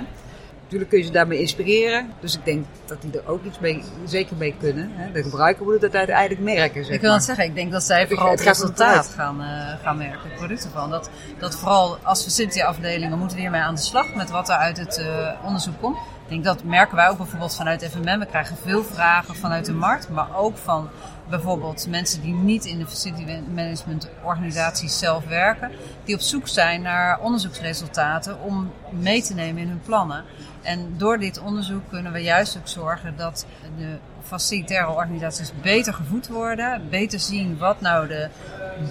Natuurlijk 0.64 0.90
kun 0.90 1.00
je 1.00 1.06
ze 1.06 1.12
daarmee 1.12 1.40
inspireren. 1.40 2.14
Dus 2.20 2.36
ik 2.36 2.46
denk 2.46 2.66
dat 2.86 3.02
die 3.02 3.12
er 3.12 3.30
ook 3.30 3.44
iets 3.44 3.60
mee, 3.60 3.84
zeker 4.06 4.36
mee 4.36 4.56
kunnen. 4.60 4.92
Hè. 4.94 5.12
De 5.12 5.24
gebruiker 5.24 5.66
moet 5.66 5.82
het 5.82 5.96
uiteindelijk 5.96 6.42
merken. 6.42 6.86
Zeg 6.86 6.96
ik 6.96 7.02
wil 7.02 7.14
het 7.14 7.24
zeggen, 7.24 7.46
ik 7.46 7.56
denk 7.56 7.72
dat 7.72 7.84
zij 7.84 8.08
vooral 8.08 8.30
het, 8.30 8.42
resultaat 8.42 9.08
gaan, 9.08 9.42
uh, 9.42 9.48
gaan 9.84 9.98
merken, 9.98 10.30
het 10.30 10.36
product 10.36 10.64
ervan. 10.64 10.90
Dat, 10.90 11.10
dat 11.40 11.56
vooral 11.56 11.98
als 12.04 12.24
facility 12.24 12.62
afdelingen 12.62 13.18
moeten 13.18 13.36
we 13.38 13.42
hiermee 13.42 13.62
aan 13.62 13.76
de 13.76 13.82
slag 13.82 14.16
met 14.16 14.30
wat 14.30 14.50
er 14.50 14.56
uit 14.56 14.78
het 14.78 15.06
onderzoek 15.44 15.82
komt. 15.82 15.98
Ik 16.24 16.30
denk 16.30 16.44
dat 16.44 16.64
merken 16.64 16.96
wij 16.96 17.10
ook 17.10 17.18
bijvoorbeeld 17.18 17.56
vanuit 17.56 17.90
FMM. 17.90 18.20
We 18.20 18.26
krijgen 18.26 18.58
veel 18.58 18.84
vragen 18.84 19.36
vanuit 19.36 19.66
de 19.66 19.74
markt, 19.74 20.10
maar 20.10 20.36
ook 20.36 20.58
van 20.58 20.90
bijvoorbeeld 21.30 21.88
mensen 21.90 22.22
die 22.22 22.34
niet 22.34 22.66
in 22.66 22.80
de 22.80 22.88
facility 22.88 23.26
management 23.54 24.10
organisaties 24.24 25.00
zelf 25.00 25.26
werken, 25.28 25.72
die 26.04 26.16
op 26.16 26.22
zoek 26.22 26.48
zijn 26.48 26.82
naar 26.82 27.20
onderzoeksresultaten 27.20 28.42
om 28.42 28.72
mee 28.90 29.22
te 29.22 29.34
nemen 29.34 29.62
in 29.62 29.68
hun 29.68 29.82
plannen. 29.86 30.24
En 30.62 30.94
door 30.98 31.20
dit 31.20 31.40
onderzoek 31.40 31.90
kunnen 31.90 32.12
we 32.12 32.20
juist 32.20 32.58
ook 32.58 32.68
zorgen 32.68 33.18
dat 33.18 33.46
de 33.78 33.98
facilitaire 34.40 34.92
organisaties 34.92 35.52
beter 35.62 35.94
gevoed 35.94 36.28
worden, 36.28 36.82
beter 36.90 37.20
zien 37.20 37.58
wat 37.58 37.82
nou 37.82 38.08
de 38.08 38.28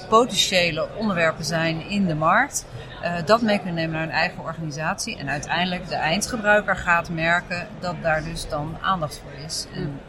potentiële 0.09 0.89
onderwerpen 0.97 1.45
zijn 1.45 1.89
in 1.89 2.07
de 2.07 2.15
markt. 2.15 2.65
Uh, 3.03 3.13
dat 3.25 3.43
mee 3.43 3.57
kunnen 3.57 3.75
nemen 3.75 3.93
naar 3.93 4.01
hun 4.01 4.11
eigen 4.11 4.43
organisatie. 4.45 5.17
En 5.17 5.29
uiteindelijk 5.29 5.89
de 5.89 5.95
eindgebruiker 5.95 6.77
gaat 6.77 7.09
merken 7.09 7.67
dat 7.81 7.95
daar 8.03 8.25
dus 8.25 8.49
dan 8.49 8.77
aandacht 8.81 9.21
voor 9.23 9.45
is. 9.47 9.67
En 9.75 10.01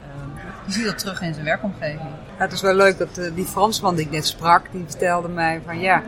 je 0.65 0.71
ziet 0.71 0.85
dat 0.85 0.97
terug 0.97 1.21
in 1.21 1.33
zijn 1.33 1.45
werkomgeving. 1.45 2.09
Het 2.35 2.51
is 2.51 2.61
wel 2.61 2.73
leuk 2.73 2.97
dat 2.97 3.17
uh, 3.17 3.35
die 3.35 3.45
Fransman 3.45 3.95
die 3.95 4.05
ik 4.05 4.11
net 4.11 4.27
sprak, 4.27 4.65
die 4.71 4.85
vertelde 4.87 5.27
mij 5.27 5.61
van 5.65 5.79
ja, 5.79 6.03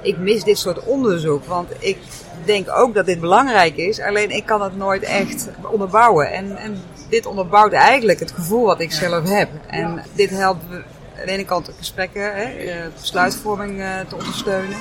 ik 0.00 0.18
mis 0.18 0.44
dit 0.44 0.58
soort 0.58 0.84
onderzoek. 0.84 1.44
Want 1.44 1.70
ik 1.78 1.98
denk 2.44 2.70
ook 2.70 2.94
dat 2.94 3.06
dit 3.06 3.20
belangrijk 3.20 3.76
is, 3.76 4.00
alleen 4.00 4.30
ik 4.30 4.46
kan 4.46 4.62
het 4.62 4.76
nooit 4.76 5.02
echt 5.02 5.48
onderbouwen. 5.70 6.32
En, 6.32 6.56
en 6.56 6.82
dit 7.14 7.26
onderbouwt 7.26 7.72
eigenlijk 7.72 8.18
het 8.20 8.32
gevoel 8.32 8.64
wat 8.64 8.80
ik 8.80 8.92
zelf 8.92 9.28
heb. 9.28 9.48
En 9.66 10.02
dit 10.14 10.30
helpt 10.30 10.62
aan 10.70 10.82
de 11.26 11.32
ene 11.32 11.44
kant 11.44 11.70
gesprekken, 11.78 12.22
hè, 12.22 12.42
eh, 12.42 12.86
besluitvorming 13.00 13.78
uh, 13.78 14.00
te 14.08 14.14
ondersteunen. 14.14 14.76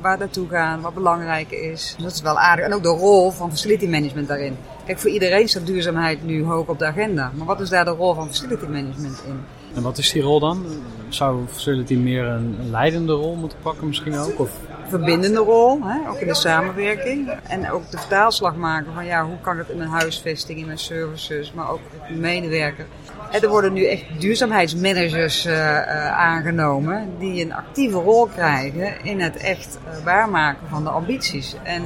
Waar 0.00 0.18
naartoe 0.18 0.48
gaan, 0.48 0.80
wat 0.80 0.94
belangrijk 0.94 1.50
is. 1.50 1.94
Dat 1.98 2.12
is 2.12 2.20
wel 2.20 2.38
aardig. 2.38 2.64
En 2.64 2.74
ook 2.74 2.82
de 2.82 2.88
rol 2.88 3.30
van 3.30 3.50
facility 3.50 3.86
management 3.86 4.28
daarin. 4.28 4.56
Kijk, 4.86 4.98
voor 4.98 5.10
iedereen 5.10 5.48
staat 5.48 5.66
duurzaamheid 5.66 6.24
nu 6.24 6.44
hoog 6.44 6.66
op 6.66 6.78
de 6.78 6.84
agenda. 6.84 7.32
Maar 7.34 7.46
wat 7.46 7.60
is 7.60 7.68
daar 7.68 7.84
de 7.84 7.90
rol 7.90 8.14
van 8.14 8.26
facility 8.26 8.64
management 8.64 9.22
in? 9.26 9.40
En 9.74 9.82
wat 9.82 9.98
is 9.98 10.12
die 10.12 10.22
rol 10.22 10.40
dan? 10.40 10.66
Zou 11.08 11.46
facility 11.46 11.94
meer 11.94 12.24
een 12.24 12.70
leidende 12.70 13.12
rol 13.12 13.34
moeten 13.34 13.58
pakken 13.62 13.86
misschien 13.86 14.18
ook? 14.18 14.38
Of? 14.38 14.50
Verbindende 14.88 15.40
rol, 15.40 15.80
hè? 15.82 16.10
ook 16.10 16.18
in 16.18 16.26
de 16.26 16.34
samenwerking. 16.34 17.30
En 17.48 17.70
ook 17.70 17.90
de 17.90 17.98
vertaalslag 17.98 18.56
maken 18.56 18.94
van 18.94 19.04
ja, 19.04 19.24
hoe 19.24 19.40
kan 19.40 19.52
ik 19.52 19.58
het 19.58 19.68
in 19.68 19.76
mijn 19.76 19.90
huisvesting, 19.90 20.58
in 20.58 20.66
mijn 20.66 20.78
services, 20.78 21.52
maar 21.52 21.70
ook 21.70 21.80
met 22.08 22.18
medewerker. 22.18 22.86
En 23.30 23.42
er 23.42 23.48
worden 23.48 23.72
nu 23.72 23.86
echt 23.86 24.04
duurzaamheidsmanagers 24.18 25.46
uh, 25.46 26.10
aangenomen 26.10 27.08
die 27.18 27.44
een 27.44 27.54
actieve 27.54 27.98
rol 27.98 28.26
krijgen 28.26 29.04
in 29.04 29.20
het 29.20 29.36
echt 29.36 29.78
uh, 29.84 30.04
waarmaken 30.04 30.68
van 30.68 30.84
de 30.84 30.90
ambities. 30.90 31.54
En 31.62 31.82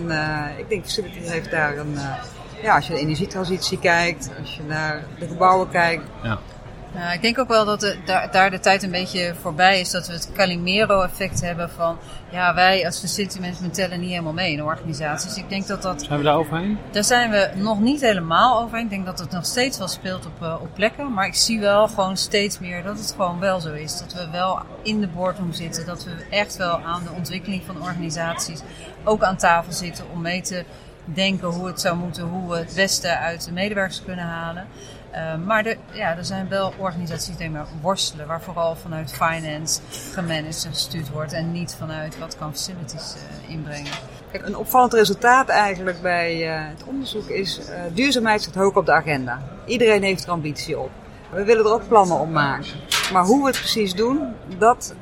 ik 0.59 0.69
denk 0.69 0.85
Facility 0.85 1.19
heeft 1.19 1.51
daar 1.51 1.79
een 1.79 1.97
ja, 2.63 2.75
als 2.75 2.87
je 2.87 2.93
de 2.93 2.99
energietransitie 2.99 3.79
kijkt, 3.79 4.31
als 4.41 4.57
je 4.57 4.63
naar 4.63 5.05
de 5.19 5.27
gebouwen 5.27 5.69
kijkt. 5.69 6.05
Ja. 6.23 6.39
Nou, 6.95 7.13
ik 7.13 7.23
denk 7.23 7.39
ook 7.39 7.49
wel 7.49 7.65
dat 7.65 7.81
de, 7.81 7.97
daar, 8.05 8.31
daar, 8.31 8.51
de 8.51 8.61
tijd 8.61 8.83
een 8.83 8.91
beetje 8.91 9.35
voorbij 9.41 9.81
is 9.81 9.91
dat 9.91 10.07
we 10.07 10.13
het 10.13 10.33
Calimero-effect 10.33 11.41
hebben 11.41 11.71
van 11.71 11.99
ja, 12.31 12.55
wij 12.55 12.87
als 12.87 13.01
facility 13.01 13.41
management 13.41 13.75
tellen 13.75 14.01
niet 14.01 14.11
helemaal 14.11 14.33
mee 14.33 14.53
in 14.53 14.65
organisaties. 14.65 15.37
Ik 15.37 15.49
denk 15.49 15.67
dat 15.67 15.83
dat. 15.83 16.03
Zijn 16.03 16.19
we 16.19 16.25
daar 16.25 16.37
overheen? 16.37 16.79
Daar 16.91 17.05
zijn 17.05 17.31
we 17.31 17.51
nog 17.55 17.81
niet 17.81 18.01
helemaal 18.01 18.63
overheen. 18.63 18.85
Ik 18.85 18.91
denk 18.91 19.07
dat 19.07 19.19
het 19.19 19.31
nog 19.31 19.47
steeds 19.47 19.79
wel 19.79 19.89
speelt 19.89 20.27
op, 20.27 20.43
uh, 20.43 20.57
op 20.63 20.69
plekken. 20.75 21.13
Maar 21.13 21.27
ik 21.27 21.35
zie 21.35 21.61
wel 21.61 21.89
gewoon 21.89 22.17
steeds 22.17 22.59
meer 22.59 22.83
dat 22.83 22.99
het 22.99 23.15
gewoon 23.17 23.41
wel 23.41 23.61
zo 23.61 23.73
is. 23.73 23.99
Dat 23.99 24.13
we 24.13 24.31
wel 24.31 24.59
in 24.83 25.01
de 25.01 25.09
boardroom 25.09 25.53
zitten. 25.53 25.87
Dat 25.87 26.05
we 26.05 26.11
echt 26.31 26.57
wel 26.57 26.81
aan 26.81 27.03
de 27.05 27.13
ontwikkeling 27.17 27.63
van 27.67 27.83
organisaties 27.83 28.61
ook 29.05 29.23
aan 29.23 29.37
tafel 29.37 29.73
zitten 29.73 30.05
om 30.13 30.21
mee 30.21 30.41
te 30.41 30.65
denken 31.05 31.49
hoe 31.49 31.67
het 31.67 31.81
zou 31.81 31.97
moeten, 31.97 32.25
hoe 32.25 32.51
we 32.51 32.57
het 32.57 32.73
beste 32.75 33.17
uit 33.17 33.45
de 33.45 33.53
medewerkers 33.53 34.03
kunnen 34.05 34.25
halen. 34.25 34.67
Uh, 35.15 35.35
maar 35.45 35.63
de, 35.63 35.77
ja, 35.91 36.17
er 36.17 36.25
zijn 36.25 36.49
wel 36.49 36.73
organisaties 36.77 37.37
die 37.37 37.51
maar 37.51 37.67
worstelen, 37.81 38.27
waar 38.27 38.41
vooral 38.41 38.77
vanuit 38.77 39.13
finance 39.13 39.81
gemanaged 40.13 40.65
en 40.65 40.73
gestuurd 40.73 41.11
wordt 41.11 41.33
en 41.33 41.53
niet 41.53 41.77
vanuit 41.79 42.19
wat 42.19 42.37
kan 42.37 42.51
facilities 42.53 43.15
uh, 43.17 43.51
inbrengen. 43.51 43.93
Kijk, 44.31 44.47
een 44.47 44.57
opvallend 44.57 44.93
resultaat 44.93 45.49
eigenlijk 45.49 46.03
bij 46.03 46.47
uh, 46.47 46.69
het 46.69 46.85
onderzoek 46.85 47.29
is 47.29 47.61
duurzaamheid 47.93 48.43
staat 48.43 48.55
hoog 48.55 48.77
op 48.77 48.87
de 48.87 48.93
agenda. 48.93 49.43
Iedereen 49.67 50.03
heeft 50.03 50.25
er 50.25 50.31
ambitie 50.31 50.79
op. 50.79 50.91
We 51.31 51.45
willen 51.45 51.65
er 51.65 51.73
ook 51.73 51.89
plannen 51.89 52.19
op 52.19 52.31
maken. 52.31 52.67
Maar 53.13 53.25
hoe 53.25 53.41
we 53.41 53.47
het 53.47 53.59
precies 53.59 53.95
doen, 53.95 54.35
dat 54.59 54.95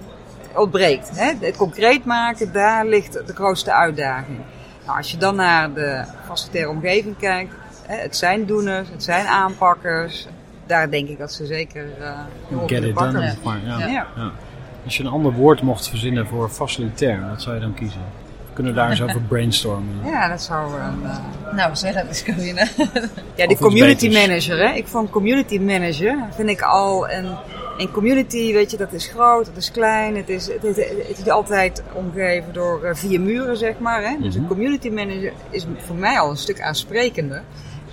ontbreekt. 0.55 1.11
Hè? 1.15 1.33
Het 1.41 1.57
concreet 1.57 2.05
maken, 2.05 2.53
daar 2.53 2.87
ligt 2.87 3.13
de 3.27 3.35
grootste 3.35 3.73
uitdaging. 3.73 4.39
Nou, 4.85 4.99
als 4.99 5.11
je 5.11 5.17
dan 5.17 5.37
naar 5.37 5.73
de 5.73 6.05
facilitaire 6.27 6.71
omgeving 6.71 7.17
kijkt, 7.17 7.55
het 7.99 8.17
zijn 8.17 8.47
doeners, 8.47 8.89
het 8.89 9.03
zijn 9.03 9.27
aanpakkers. 9.27 10.27
Daar 10.67 10.91
denk 10.91 11.09
ik 11.09 11.19
dat 11.19 11.33
ze 11.33 11.47
zeker 11.47 11.85
uh, 12.01 12.19
Get 12.67 12.85
it 12.85 12.97
done, 12.97 13.35
maar, 13.45 13.59
ja. 13.65 13.79
Ja. 13.79 13.87
ja. 13.89 14.31
Als 14.85 14.97
je 14.97 15.03
een 15.03 15.11
ander 15.11 15.33
woord 15.33 15.63
mocht 15.63 15.89
verzinnen 15.89 16.27
voor 16.27 16.49
facilitair, 16.49 17.29
wat 17.29 17.43
zou 17.43 17.55
je 17.55 17.61
dan 17.61 17.75
kiezen? 17.75 18.01
We 18.49 18.57
kunnen 18.57 18.75
daar 18.75 18.91
eens 18.91 19.03
over 19.03 19.21
brainstormen. 19.21 20.01
Ja, 20.13 20.29
dat 20.29 20.43
zou 20.43 20.81
een... 20.81 21.03
Uh... 21.03 21.55
Nou, 21.55 21.77
zeg 21.77 21.95
dat 21.95 22.07
eens, 22.07 22.25
Corine. 22.25 22.69
ja, 23.35 23.47
die 23.47 23.57
community 23.57 24.09
manager, 24.13 24.59
hè. 24.59 24.75
Ik 24.75 24.87
vond 24.87 25.11
community 25.11 25.59
manager, 25.59 26.19
vind 26.37 26.49
ik 26.49 26.63
al 26.63 27.11
een 27.11 27.37
en 27.81 27.91
community, 27.91 28.53
weet 28.53 28.71
je, 28.71 28.77
dat 28.77 28.93
is 28.93 29.07
groot, 29.07 29.47
dat 29.47 29.57
is 29.57 29.71
klein. 29.71 30.17
Het 30.17 30.29
is, 30.29 30.47
het, 30.47 30.63
het, 30.63 31.19
is 31.19 31.29
altijd 31.29 31.83
omgeven 31.93 32.53
door 32.53 32.85
eh, 32.85 32.95
vier 32.95 33.21
muren, 33.21 33.57
zeg 33.57 33.79
maar. 33.79 34.03
Hè? 34.03 34.17
Dus 34.21 34.35
een 34.35 34.41
mhm. 34.41 34.51
community 34.51 34.89
manager 34.89 35.33
is 35.51 35.67
voor 35.79 35.97
mij 35.97 36.19
al 36.19 36.31
een 36.31 36.37
stuk 36.37 36.61
aansprekender. 36.61 37.43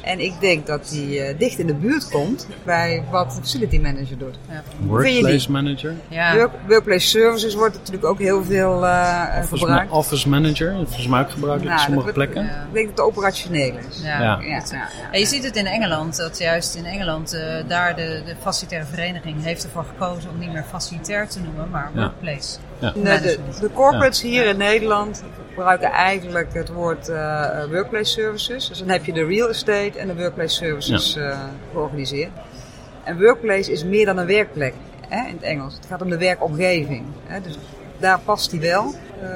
En 0.08 0.20
ik 0.20 0.34
denk 0.39 0.67
dat 0.67 0.89
die 0.89 1.17
uh, 1.17 1.39
dicht 1.39 1.60
in 1.60 1.67
de 1.67 1.74
buurt 1.74 2.10
komt 2.10 2.48
bij 2.63 3.04
wat 3.12 3.32
de 3.32 3.41
facility 3.41 3.80
manager 3.80 4.17
doet. 4.17 4.36
Ja. 4.50 4.63
Workplace 4.80 5.52
manager? 5.52 5.93
Ja. 6.08 6.36
Work, 6.36 6.52
workplace 6.67 7.08
services 7.08 7.56
wordt 7.56 7.76
natuurlijk 7.76 8.06
ook 8.06 8.20
heel 8.20 8.43
veel 8.43 8.84
uh, 8.84 9.26
office 9.38 9.58
gebruikt. 9.58 9.91
Ma 9.91 9.98
office 9.98 10.30
manager, 10.30 10.74
volgens 10.74 11.08
mij 11.08 11.22
ook 11.22 11.30
gebruikt 11.30 11.63
nou, 11.63 11.76
op 11.76 11.80
sommige 11.80 12.12
plekken. 12.12 12.43
Ik 12.43 12.74
denk 12.74 12.88
dat 12.88 12.98
het 12.98 13.06
operationeel 13.06 13.74
is. 13.89 14.02
Ja. 14.04 14.22
ja. 14.22 14.39
ja. 14.41 14.63
En 15.12 15.20
je 15.20 15.26
ziet 15.26 15.43
het 15.43 15.56
in 15.56 15.65
Engeland, 15.65 16.17
dat 16.17 16.38
juist 16.38 16.76
in 16.76 16.86
Engeland 16.86 17.34
uh, 17.34 17.41
daar 17.67 17.96
de, 17.96 18.22
de 18.26 18.36
facilitaire 18.41 18.88
vereniging 18.88 19.43
heeft 19.43 19.63
ervoor 19.63 19.86
gekozen 19.98 20.30
om 20.30 20.39
niet 20.39 20.54
meer 20.54 20.65
facilitair 20.70 21.28
te 21.28 21.39
noemen, 21.39 21.70
maar 21.70 21.91
workplace. 21.96 22.58
Ja. 22.80 22.92
De, 22.92 23.02
de, 23.02 23.40
de, 23.62 23.70
corporates 23.74 24.22
hier 24.22 24.46
in 24.46 24.58
Nederland 24.58 25.24
gebruiken 25.48 25.92
eigenlijk 25.92 26.54
het 26.54 26.70
woord 26.70 27.10
uh, 27.10 27.63
workplace 27.72 28.12
services. 28.12 28.68
Dus 28.68 28.80
dan 28.80 28.90
heb 28.90 29.06
je 29.06 29.13
de 29.13 29.26
real 29.26 29.50
estate 29.50 30.00
en 30.00 30.08
de 30.08 30.16
workplace 30.16 30.56
services 30.56 31.13
ja. 31.13 31.22
uh, 31.22 31.38
georganiseerd. 31.72 32.32
En 33.04 33.20
workplace 33.20 33.72
is 33.72 33.84
meer 33.84 34.06
dan 34.06 34.18
een 34.18 34.26
werkplek 34.26 34.74
hè, 35.08 35.28
in 35.28 35.34
het 35.34 35.44
Engels. 35.44 35.74
Het 35.74 35.86
gaat 35.90 36.02
om 36.02 36.10
de 36.10 36.18
werkomgeving. 36.18 37.06
Hè, 37.26 37.42
dus 37.42 37.58
daar 37.98 38.20
past 38.20 38.52
die 38.52 38.60
wel. 38.60 38.94
Uh, 39.24 39.30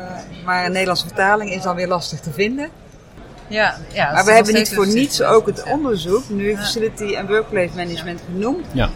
maar 0.46 0.66
een 0.66 0.72
Nederlandse 0.72 1.08
vertaling 1.08 1.52
is 1.52 1.62
dan 1.62 1.76
weer 1.76 1.88
lastig 1.88 2.20
te 2.20 2.32
vinden. 2.32 2.70
Ja, 3.48 3.78
ja, 3.94 4.12
Maar 4.12 4.26
we 4.26 4.32
hebben 4.32 4.54
niet 4.54 4.74
voor 4.74 4.88
niets 4.88 5.22
ook 5.22 5.46
het 5.46 5.64
onderzoek, 5.64 6.30
nu 6.30 6.56
Facility 6.56 7.14
en 7.14 7.28
Workplace 7.28 7.76
Management 7.76 8.22
genoemd. 8.32 8.66
Ja. 8.72 8.90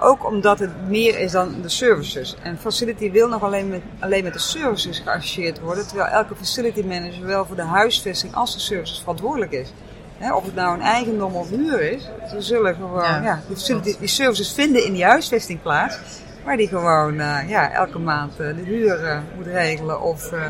Ook 0.00 0.26
omdat 0.26 0.58
het 0.58 0.88
meer 0.88 1.18
is 1.18 1.32
dan 1.32 1.54
de 1.62 1.68
services. 1.68 2.36
En 2.42 2.58
facility 2.58 3.10
wil 3.10 3.28
nog 3.28 3.42
alleen 3.42 3.68
met, 3.68 3.80
alleen 3.98 4.24
met 4.24 4.32
de 4.32 4.38
services 4.38 4.98
geassocieerd 4.98 5.60
worden. 5.60 5.86
Terwijl 5.86 6.08
elke 6.08 6.34
facility 6.34 6.82
manager 6.82 7.26
wel 7.26 7.44
voor 7.46 7.56
de 7.56 7.62
huisvesting 7.62 8.34
als 8.34 8.54
de 8.54 8.60
services 8.60 8.98
verantwoordelijk 8.98 9.52
is. 9.52 9.72
Hè, 10.18 10.34
of 10.34 10.44
het 10.44 10.54
nou 10.54 10.74
een 10.74 10.80
eigendom 10.82 11.34
of 11.34 11.50
huur 11.50 11.80
is. 11.92 12.08
Ze 12.30 12.40
zullen 12.40 12.74
gewoon, 12.74 13.02
Ja. 13.02 13.22
ja, 13.22 13.42
die, 13.46 13.56
facility, 13.56 13.96
die 13.98 14.08
services 14.08 14.52
vinden 14.52 14.84
in 14.84 14.92
die 14.92 15.04
huisvesting 15.04 15.62
plaats. 15.62 15.98
Waar 16.44 16.56
die 16.56 16.68
gewoon 16.68 17.20
eh, 17.20 17.48
ja, 17.48 17.70
elke 17.72 17.98
maand 17.98 18.32
eh, 18.32 18.46
de 18.56 18.62
huur 18.64 19.04
eh, 19.04 19.18
moet 19.36 19.46
regelen 19.46 20.02
of 20.02 20.32
eh, 20.32 20.42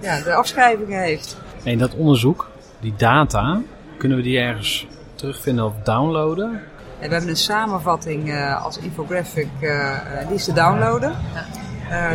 ja, 0.00 0.20
de 0.20 0.34
afschrijvingen 0.34 1.00
heeft. 1.00 1.36
En 1.64 1.78
dat 1.78 1.94
onderzoek, 1.94 2.50
die 2.80 2.94
data, 2.96 3.60
kunnen 3.98 4.16
we 4.18 4.24
die 4.24 4.38
ergens 4.38 4.86
terugvinden 5.14 5.64
of 5.64 5.74
downloaden? 5.82 6.60
En 6.98 7.08
we 7.08 7.14
hebben 7.14 7.30
een 7.30 7.36
samenvatting 7.36 8.30
eh, 8.30 8.64
als 8.64 8.78
infographic, 8.78 9.48
eh, 9.60 9.90
eh, 9.90 10.26
die 10.26 10.36
is 10.36 10.44
te 10.44 10.52
downloaden. 10.52 11.14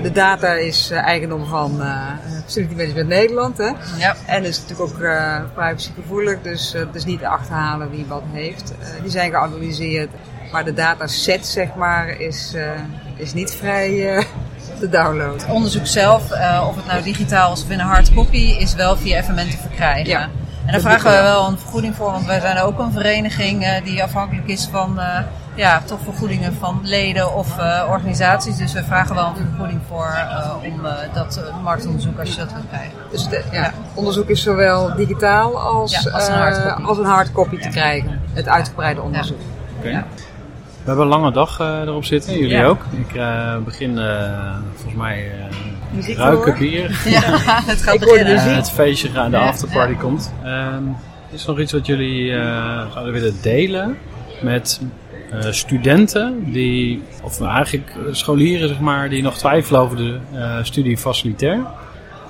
De 0.02 0.12
data 0.12 0.54
is 0.54 0.90
eigendom 0.90 1.46
van 1.46 1.82
eh 1.82 2.08
Facility 2.44 2.76
Management 2.76 3.08
Nederland. 3.08 3.58
Hè? 3.58 3.72
Ja. 3.98 4.16
En 4.26 4.44
is 4.44 4.60
natuurlijk 4.60 4.90
ook 4.90 4.98
privacygevoelig, 5.54 6.42
dus 6.42 6.74
het 6.74 6.96
is 6.96 7.06
niet 7.06 7.20
te 7.20 7.28
achterhalen 7.28 7.90
wie 7.90 8.06
wat 8.06 8.24
heeft. 8.32 8.74
Die 9.02 9.12
zijn 9.12 9.32
geanalyseerd, 9.32 10.10
maar 10.52 10.66
de 10.66 10.74
dataset 10.74 11.48
zeg 11.48 11.76
maar 11.76 12.20
is, 12.20 12.56
is 13.16 13.34
niet 13.34 13.52
vrij 13.52 14.26
te 14.80 14.90
downloaden. 14.90 15.50
onderzoek 15.50 15.88
zelf, 15.88 16.24
of 16.68 16.76
het 16.76 16.86
nou 16.86 17.04
digitaal 17.04 17.54
is 17.54 17.64
of 17.64 17.70
in 17.70 17.80
een 17.80 17.86
hardcopy, 17.86 18.56
is 18.60 18.74
wel 18.74 18.98
via 18.98 19.24
FMN 19.24 19.50
te 19.50 19.58
verkrijgen. 19.58 20.10
Ja. 20.10 20.30
En 20.66 20.72
daar 20.72 20.82
vragen 20.82 21.12
we 21.12 21.22
wel 21.22 21.48
een 21.48 21.58
vergoeding 21.60 21.96
voor, 21.96 22.12
want 22.12 22.26
wij 22.26 22.40
zijn 22.40 22.58
ook 22.60 22.80
een 22.80 22.92
vereniging 22.92 23.64
eh, 23.64 23.84
die 23.84 24.04
afhankelijk 24.04 24.48
is 24.48 24.68
van 24.72 25.00
eh, 25.00 25.20
ja, 25.56 25.82
toch 25.86 26.00
vergoedingen 26.04 26.54
van 26.60 26.80
leden 26.84 27.34
of 27.36 27.58
eh, 27.58 27.88
organisaties. 27.90 28.58
Dus 28.58 28.74
we 28.74 28.84
vragen 28.84 29.16
wel 29.16 29.26
een 29.28 29.46
vergoeding 29.48 29.82
voor 29.88 30.06
eh, 30.06 30.54
om 30.64 30.82
dat 31.14 31.42
marktonderzoek 31.64 32.20
als 32.20 32.30
je 32.30 32.38
dat 32.38 32.52
wilt 32.54 32.68
krijgen. 32.68 32.92
Dus 33.12 33.28
de, 33.28 33.44
ja, 33.52 33.72
onderzoek 33.94 34.28
is 34.30 34.42
zowel 34.42 34.96
digitaal 34.96 35.60
als, 35.60 35.92
Ja, 35.92 36.12
als 36.12 36.28
een 36.28 36.34
eh, 36.34 36.40
hardcopy. 36.40 36.84
als 36.84 36.98
een 36.98 37.06
hardcopy 37.06 37.58
te 37.60 37.70
krijgen. 37.70 38.22
Het 38.34 38.48
uitgebreide 38.48 39.02
onderzoek. 39.02 39.40
Oké. 39.78 40.04
We 40.84 40.88
hebben 40.88 41.06
een 41.06 41.12
lange 41.12 41.32
dag 41.32 41.60
eh, 41.60 41.80
erop 41.82 42.04
zitten, 42.06 42.34
jullie 42.34 42.50
Ja. 42.50 42.66
ook. 42.66 42.86
Ik 43.08 43.16
eh, 43.16 43.58
begin 43.58 43.98
eh, 44.00 44.56
volgens 44.74 44.96
mij 44.96 45.26
uh, 45.26 45.32
Muziek 45.96 46.18
ruiken 46.18 46.58
bier. 46.58 47.02
Ja, 47.06 47.22
het 47.66 47.82
gaat 47.82 48.00
beginnen. 48.00 48.34
muziek. 48.34 48.56
Het 48.56 48.72
feestje 48.72 49.10
gaat, 49.10 49.32
de 49.32 49.38
Ja. 49.38 49.48
afterparty 49.48 49.92
Ja. 49.92 49.98
komt. 50.00 50.34
Ehm, 50.44 50.84
is 51.32 51.44
er 51.44 51.50
nog 51.50 51.60
iets 51.60 51.72
wat 51.72 51.86
jullie 51.86 52.32
eh, 52.34 52.92
zouden 52.92 53.14
willen 53.14 53.34
delen 53.42 53.98
met 54.42 54.82
eh, 55.32 55.52
studenten 55.52 56.52
die, 56.52 57.04
of 57.24 57.42
eigenlijk 57.42 57.92
scholieren 58.12 58.68
zeg 58.68 58.80
maar, 58.80 59.10
die 59.10 59.22
nog 59.22 59.38
twijfelen 59.38 59.82
over 59.82 59.98
de 59.98 60.18
eh, 60.34 60.58
studie 60.62 60.98
facilitair? 60.98 61.60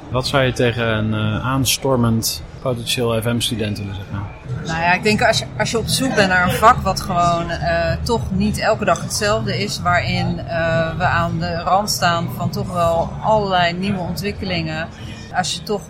Wat 0.09 0.27
zou 0.27 0.43
je 0.43 0.51
tegen 0.53 0.87
een 0.97 1.13
eh, 1.13 1.45
aanstormend 1.45 2.43
potentieel 2.61 3.21
FM-student 3.21 3.77
willen 3.77 3.95
zeggen? 3.95 4.25
Nou 4.65 4.81
ja, 4.81 4.93
ik 4.93 5.03
denk 5.03 5.21
als 5.21 5.39
je, 5.39 5.45
als 5.57 5.71
je 5.71 5.77
op 5.77 5.87
zoek 5.87 6.15
bent 6.15 6.27
naar 6.27 6.47
een 6.47 6.55
vak 6.55 6.77
wat 6.77 7.01
gewoon 7.01 7.49
eh, 7.49 7.95
toch 8.03 8.31
niet 8.31 8.59
elke 8.59 8.85
dag 8.85 9.01
hetzelfde 9.01 9.63
is, 9.63 9.81
waarin 9.81 10.39
eh, 10.39 10.97
we 10.97 11.03
aan 11.03 11.39
de 11.39 11.57
rand 11.57 11.89
staan 11.89 12.29
van 12.37 12.49
toch 12.49 12.73
wel 12.73 13.09
allerlei 13.21 13.73
nieuwe 13.73 13.99
ontwikkelingen. 13.99 14.87
Als 15.33 15.53
je 15.53 15.63
toch 15.63 15.81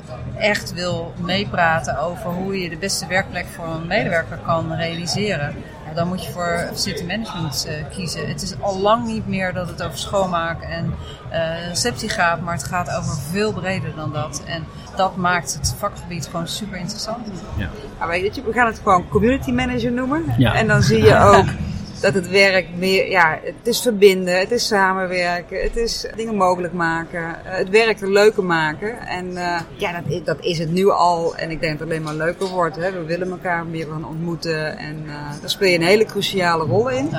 echt 0.42 0.74
wil 0.74 1.14
meepraten 1.18 2.00
over 2.00 2.30
hoe 2.30 2.62
je 2.62 2.70
de 2.70 2.78
beste 2.78 3.08
werkplek 3.08 3.46
voor 3.46 3.66
een 3.66 3.88
medewerker 3.88 4.38
kan 4.38 4.76
realiseren, 4.76 5.56
dan 5.96 6.08
moet 6.08 6.26
je 6.26 6.32
voor 6.32 6.70
city 6.74 7.04
management 7.04 7.66
eh, 7.68 7.74
kiezen. 7.96 8.28
Het 8.28 8.42
is 8.42 8.54
al 8.60 8.80
lang 8.80 9.06
niet 9.06 9.28
meer 9.28 9.54
dat 9.54 9.68
het 9.68 9.84
over 9.84 9.98
schoonmaak 9.98 10.62
en 10.62 10.94
eh, 11.30 11.68
receptie 11.68 12.10
gaat, 12.10 12.42
maar 12.42 12.54
het 12.54 12.64
gaat 12.64 12.90
over 12.90 13.18
veel 13.32 13.54
breder 13.54 13.96
dan 13.96 14.12
dat. 14.14 14.44
En 14.46 14.66
dat 14.96 15.16
maakt 15.16 15.54
het 15.54 15.76
vakgebied 15.78 16.26
gewoon 16.26 16.48
super 16.48 16.78
interessant. 16.78 17.28
Ja. 17.58 17.70
Ja, 18.00 18.08
weet 18.08 18.36
je, 18.36 18.44
we 18.44 18.52
gaan 18.52 18.68
het 18.68 18.80
gewoon 18.84 19.08
community 19.08 19.52
manager 19.52 19.92
noemen. 19.92 20.24
Ja. 20.38 20.54
En 20.54 20.68
dan 20.68 20.82
zie 20.82 21.04
je 21.04 21.18
ook 21.18 21.46
dat 22.02 22.14
het 22.14 22.30
werk 22.30 22.68
meer, 22.76 23.10
ja, 23.10 23.40
het 23.44 23.68
is 23.68 23.82
verbinden, 23.82 24.40
het 24.40 24.52
is 24.52 24.68
samenwerken, 24.68 25.62
het 25.62 25.76
is 25.78 26.06
dingen 26.16 26.36
mogelijk 26.36 26.74
maken, 26.74 27.46
eh, 27.46 27.58
het 27.58 27.70
werk 27.70 28.02
er 28.02 28.12
leuker 28.12 28.44
maken. 28.44 29.00
En 29.08 29.38
eh, 29.38 29.60
ja, 29.76 29.92
dat 29.92 30.04
is, 30.08 30.24
dat 30.24 30.38
is 30.40 30.58
het 30.58 30.72
nu 30.72 30.90
al. 30.90 31.36
En 31.36 31.52
ik 31.52 31.60
denk 31.62 31.80
dat 31.80 31.88
het 31.88 31.90
alleen 31.90 32.04
maar 32.04 32.26
leuker 32.26 32.48
wordt. 32.48 32.76
Hè. 32.76 32.92
We 32.92 33.04
willen 33.04 33.32
elkaar 33.32 33.66
meer 33.66 33.88
gaan 33.88 34.06
ontmoeten 34.06 34.78
en 34.78 35.04
eh, 35.08 35.14
daar 35.42 35.50
speel 35.50 35.68
je 35.68 35.76
een 35.76 35.84
hele 35.84 36.06
cruciale 36.06 36.66
rol 36.66 36.90
in. 36.90 37.10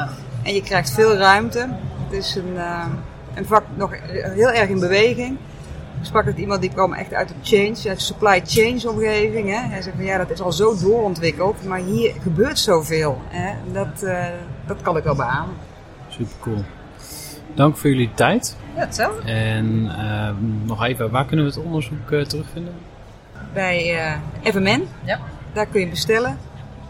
En 0.43 0.55
je 0.55 0.63
krijgt 0.63 0.91
veel 0.91 1.15
ruimte. 1.15 1.69
Het 2.09 2.13
is 2.13 2.35
een, 2.35 2.57
eh, 2.57 2.87
een 3.35 3.47
vak 3.47 3.65
nog 3.75 3.91
heel 4.35 4.51
erg 4.51 4.69
in 4.69 4.81
beweging. 4.81 5.39
Ik 6.01 6.09
sprak 6.09 6.25
met 6.25 6.39
iemand 6.39 6.61
die 6.61 6.71
kwam 6.71 6.93
echt 6.93 7.15
uit 7.15 7.29
de 7.29 7.35
change, 7.43 7.89
uit 7.89 7.99
de 7.99 8.05
supply 8.05 8.43
chain 8.45 8.89
omgeving. 8.89 9.49
Hè. 9.49 9.69
Hij 9.69 9.83
zei 9.83 9.95
van 9.97 10.05
ja, 10.05 10.19
dat 10.19 10.31
is 10.31 10.41
al 10.41 10.53
zo 10.53 10.79
doorontwikkeld, 10.79 11.65
maar 11.65 11.79
hier 11.79 12.13
gebeurt 12.23 12.59
zoveel. 12.59 13.21
Hè. 13.29 13.55
Dat, 13.73 14.03
dat 14.75 14.83
kan 14.83 14.97
ik 14.97 15.05
wel 15.05 15.15
beamen. 15.15 15.55
Super 16.09 16.35
cool. 16.41 16.65
Dank 17.55 17.77
voor 17.77 17.91
jullie 17.91 18.11
tijd. 18.15 18.57
Ja, 18.75 18.81
hetzelfde. 18.81 19.31
En 19.33 19.91
ehm, 19.99 20.35
nog 20.67 20.85
even, 20.85 21.11
waar 21.11 21.25
kunnen 21.27 21.45
we 21.47 21.51
het 21.51 21.61
onderzoek 21.65 22.11
eh, 22.11 22.21
terugvinden? 22.25 22.75
Bij 23.53 24.05
eh 24.43 24.53
FMN, 24.53 24.89
Ja. 25.05 25.19
daar 25.53 25.67
kun 25.67 25.81
je 25.81 25.89
bestellen. 25.89 26.39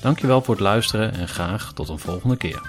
Dankjewel 0.01 0.41
voor 0.41 0.53
het 0.53 0.63
luisteren 0.63 1.13
en 1.13 1.27
graag 1.27 1.73
tot 1.73 1.89
een 1.89 1.99
volgende 1.99 2.37
keer. 2.37 2.61